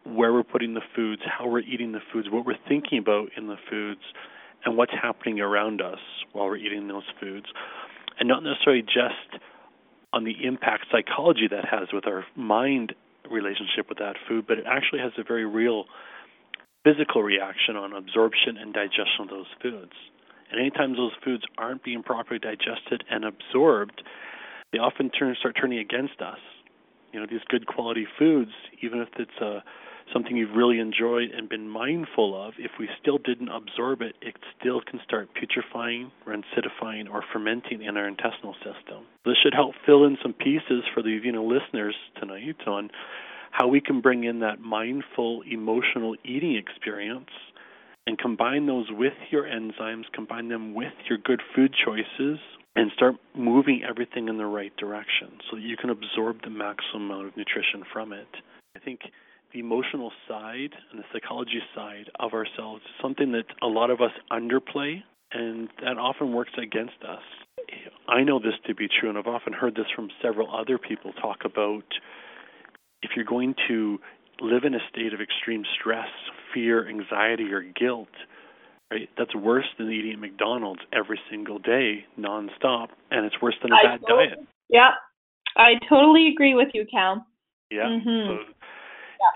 where 0.04 0.32
we're 0.32 0.42
putting 0.42 0.74
the 0.74 0.82
foods, 0.94 1.22
how 1.26 1.48
we're 1.48 1.60
eating 1.60 1.92
the 1.92 2.00
foods, 2.12 2.28
what 2.30 2.44
we're 2.44 2.54
thinking 2.68 2.98
about 2.98 3.28
in 3.36 3.46
the 3.46 3.56
foods, 3.70 4.00
and 4.64 4.76
what's 4.76 4.92
happening 4.92 5.40
around 5.40 5.80
us 5.80 5.98
while 6.32 6.46
we're 6.46 6.56
eating 6.56 6.88
those 6.88 7.04
foods. 7.20 7.46
And 8.18 8.28
not 8.28 8.42
necessarily 8.42 8.82
just 8.82 9.42
on 10.12 10.24
the 10.24 10.44
impact 10.44 10.86
psychology 10.92 11.48
that 11.50 11.64
has 11.64 11.88
with 11.92 12.06
our 12.06 12.24
mind 12.36 12.94
relationship 13.30 13.88
with 13.88 13.98
that 13.98 14.16
food, 14.28 14.46
but 14.46 14.58
it 14.58 14.64
actually 14.66 15.00
has 15.00 15.12
a 15.18 15.24
very 15.24 15.44
real 15.44 15.86
physical 16.84 17.22
reaction 17.22 17.76
on 17.76 17.92
absorption 17.92 18.56
and 18.56 18.72
digestion 18.72 19.22
of 19.22 19.28
those 19.28 19.46
foods. 19.60 19.92
And 20.50 20.60
anytime 20.60 20.92
those 20.92 21.12
foods 21.24 21.42
aren't 21.58 21.82
being 21.82 22.02
properly 22.02 22.38
digested 22.38 23.02
and 23.10 23.24
absorbed, 23.24 24.02
they 24.72 24.78
often 24.78 25.10
turn 25.10 25.34
start 25.38 25.56
turning 25.60 25.78
against 25.78 26.20
us. 26.20 26.38
You 27.12 27.20
know, 27.20 27.26
these 27.28 27.40
good 27.48 27.66
quality 27.66 28.06
foods, 28.18 28.50
even 28.82 29.00
if 29.00 29.08
it's 29.18 29.40
a 29.40 29.64
something 30.12 30.36
you've 30.36 30.56
really 30.56 30.78
enjoyed 30.78 31.30
and 31.30 31.48
been 31.48 31.68
mindful 31.68 32.40
of, 32.40 32.54
if 32.58 32.72
we 32.78 32.88
still 33.00 33.18
didn't 33.18 33.48
absorb 33.48 34.02
it, 34.02 34.14
it 34.20 34.34
still 34.58 34.80
can 34.80 35.00
start 35.04 35.28
putrefying, 35.34 36.10
rancidifying, 36.26 37.10
or 37.10 37.24
fermenting 37.32 37.82
in 37.82 37.96
our 37.96 38.08
intestinal 38.08 38.54
system. 38.54 39.04
This 39.24 39.36
should 39.42 39.54
help 39.54 39.74
fill 39.86 40.04
in 40.04 40.18
some 40.22 40.32
pieces 40.32 40.84
for 40.92 41.02
the 41.02 41.10
you 41.10 41.32
know 41.32 41.44
listeners 41.44 41.94
tonight 42.20 42.56
on 42.66 42.90
how 43.50 43.68
we 43.68 43.80
can 43.80 44.00
bring 44.00 44.24
in 44.24 44.40
that 44.40 44.60
mindful 44.60 45.42
emotional 45.50 46.16
eating 46.24 46.56
experience 46.56 47.30
and 48.06 48.18
combine 48.18 48.66
those 48.66 48.86
with 48.90 49.14
your 49.30 49.44
enzymes, 49.44 50.04
combine 50.12 50.48
them 50.48 50.74
with 50.74 50.92
your 51.08 51.18
good 51.18 51.40
food 51.54 51.74
choices, 51.84 52.38
and 52.76 52.90
start 52.94 53.14
moving 53.34 53.82
everything 53.88 54.28
in 54.28 54.36
the 54.36 54.46
right 54.46 54.76
direction 54.76 55.28
so 55.48 55.56
that 55.56 55.62
you 55.62 55.76
can 55.76 55.90
absorb 55.90 56.42
the 56.42 56.50
maximum 56.50 57.10
amount 57.10 57.28
of 57.28 57.36
nutrition 57.36 57.84
from 57.92 58.12
it. 58.12 58.26
I 58.76 58.80
think 58.80 59.00
the 59.54 59.60
emotional 59.60 60.10
side 60.28 60.74
and 60.90 60.98
the 60.98 61.04
psychology 61.12 61.60
side 61.74 62.10
of 62.18 62.32
ourselves 62.32 62.82
is 62.82 62.90
something 63.00 63.32
that 63.32 63.44
a 63.62 63.66
lot 63.66 63.88
of 63.88 64.00
us 64.00 64.10
underplay 64.30 65.02
and 65.32 65.68
that 65.80 65.96
often 65.96 66.32
works 66.32 66.52
against 66.60 67.02
us. 67.08 67.22
I 68.08 68.22
know 68.24 68.38
this 68.38 68.54
to 68.66 68.74
be 68.74 68.88
true, 68.88 69.08
and 69.08 69.16
I've 69.16 69.26
often 69.26 69.52
heard 69.52 69.74
this 69.74 69.86
from 69.94 70.08
several 70.20 70.54
other 70.54 70.76
people 70.76 71.12
talk 71.12 71.38
about 71.44 71.84
if 73.02 73.12
you're 73.16 73.24
going 73.24 73.54
to 73.68 73.98
live 74.40 74.64
in 74.64 74.74
a 74.74 74.80
state 74.90 75.14
of 75.14 75.20
extreme 75.20 75.62
stress, 75.78 76.08
fear, 76.52 76.88
anxiety, 76.88 77.52
or 77.52 77.62
guilt, 77.62 78.08
right? 78.92 79.08
That's 79.16 79.34
worse 79.34 79.66
than 79.78 79.90
eating 79.90 80.12
at 80.12 80.18
McDonald's 80.18 80.82
every 80.92 81.20
single 81.30 81.58
day, 81.58 82.04
nonstop, 82.18 82.88
and 83.10 83.24
it's 83.24 83.40
worse 83.40 83.54
than 83.62 83.72
a 83.72 83.76
I 83.76 83.82
bad 83.84 84.00
totally, 84.00 84.26
diet. 84.26 84.38
Yeah, 84.68 84.90
I 85.56 85.74
totally 85.88 86.28
agree 86.28 86.54
with 86.54 86.68
you, 86.74 86.84
Cal. 86.90 87.26
Yeah. 87.70 87.84
Mm-hmm. 87.84 88.28
So, 88.28 88.54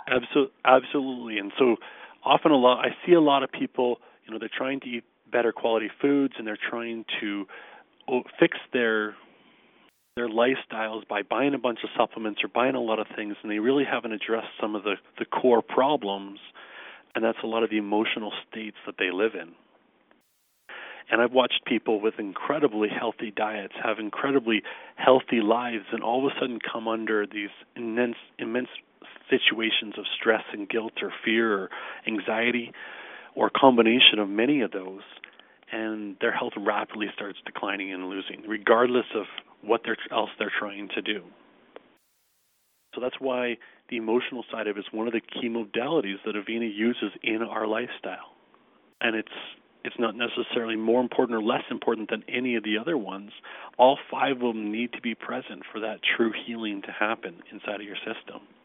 yeah. 0.09 0.17
Absolutely, 0.17 0.55
absolutely. 0.65 1.39
And 1.39 1.53
so 1.59 1.77
often 2.25 2.53
a 2.53 2.57
lot, 2.57 2.85
I 2.85 2.91
see 3.07 3.13
a 3.13 3.21
lot 3.21 3.43
of 3.43 3.51
people, 3.51 3.99
you 4.25 4.33
know, 4.33 4.39
they're 4.39 4.51
trying 4.55 4.81
to 4.81 4.87
eat 4.87 5.05
better 5.31 5.53
quality 5.53 5.91
foods 6.01 6.35
and 6.39 6.47
they're 6.47 6.59
trying 6.71 7.05
to 7.21 7.47
oh, 8.09 8.23
fix 8.39 8.57
their 8.73 9.15
their 10.17 10.29
lifestyles 10.29 11.07
by 11.07 11.23
buying 11.23 11.55
a 11.55 11.59
bunch 11.59 11.79
of 11.85 11.91
supplements 11.97 12.41
or 12.43 12.49
buying 12.49 12.75
a 12.75 12.81
lot 12.81 12.99
of 12.99 13.07
things 13.15 13.37
and 13.43 13.53
they 13.53 13.61
really 13.61 13.85
haven't 13.85 14.11
addressed 14.11 14.49
some 14.61 14.75
of 14.75 14.83
the 14.83 14.95
the 15.19 15.25
core 15.25 15.63
problems 15.63 16.41
and 17.15 17.25
that's 17.25 17.39
a 17.45 17.47
lot 17.47 17.63
of 17.63 17.71
the 17.71 17.79
emotional 17.79 18.33
states 18.51 18.77
that 18.87 18.97
they 18.99 19.11
live 19.13 19.33
in. 19.35 19.53
And 21.11 21.23
I've 21.23 21.33
watched 21.33 21.65
people 21.67 22.01
with 22.01 22.15
incredibly 22.19 22.89
healthy 22.89 23.31
diets 23.35 23.75
have 23.83 23.99
incredibly 23.99 24.63
healthy 24.97 25.41
lives 25.41 25.87
and 25.93 26.03
all 26.03 26.27
of 26.27 26.33
a 26.33 26.41
sudden 26.41 26.59
come 26.61 26.87
under 26.87 27.27
these 27.27 27.51
immense 27.77 28.17
immense 28.39 28.69
situations 29.31 29.95
of 29.97 30.05
stress 30.19 30.43
and 30.53 30.69
guilt 30.69 30.95
or 31.03 31.13
fear 31.25 31.53
or 31.59 31.71
anxiety 32.07 32.73
or 33.35 33.51
combination 33.51 34.19
of 34.19 34.29
many 34.29 34.61
of 34.61 34.71
those 34.73 35.03
and 35.71 36.17
their 36.21 36.33
health 36.33 36.55
rapidly 36.57 37.07
starts 37.15 37.39
declining 37.45 37.93
and 37.93 38.09
losing 38.09 38.43
regardless 38.49 39.07
of 39.15 39.27
what 39.63 39.83
they're, 39.85 39.97
else 40.11 40.31
they're 40.39 40.53
trying 40.59 40.89
to 40.95 41.03
do. 41.03 41.23
So 42.95 43.01
that's 43.01 43.17
why 43.19 43.59
the 43.91 43.97
emotional 43.97 44.45
side 44.51 44.67
of 44.67 44.77
it 44.77 44.81
is 44.81 44.87
one 44.93 45.07
of 45.07 45.13
the 45.13 45.21
key 45.21 45.49
modalities 45.49 46.17
that 46.25 46.35
Avena 46.35 46.69
uses 46.75 47.13
in 47.23 47.43
our 47.43 47.67
lifestyle. 47.67 48.35
And 49.01 49.15
it's 49.15 49.29
it's 49.85 49.99
not 49.99 50.15
necessarily 50.17 50.77
more 50.77 51.01
important 51.01 51.39
or 51.39 51.43
less 51.43 51.65
important 51.71 52.11
than 52.11 52.25
any 52.29 52.57
of 52.57 52.65
the 52.65 52.79
other 52.79 52.97
ones. 52.97 53.31
All 53.79 53.99
five 54.11 54.37
of 54.37 54.55
them 54.55 54.73
need 54.73 54.93
to 54.95 55.01
be 55.01 55.15
present 55.15 55.63
for 55.73 55.81
that 55.81 56.01
true 56.17 56.33
healing 56.47 56.83
to 56.83 56.93
happen 56.93 57.43
inside 57.53 57.81
of 57.81 57.87
your 57.87 57.97
system. 57.97 58.41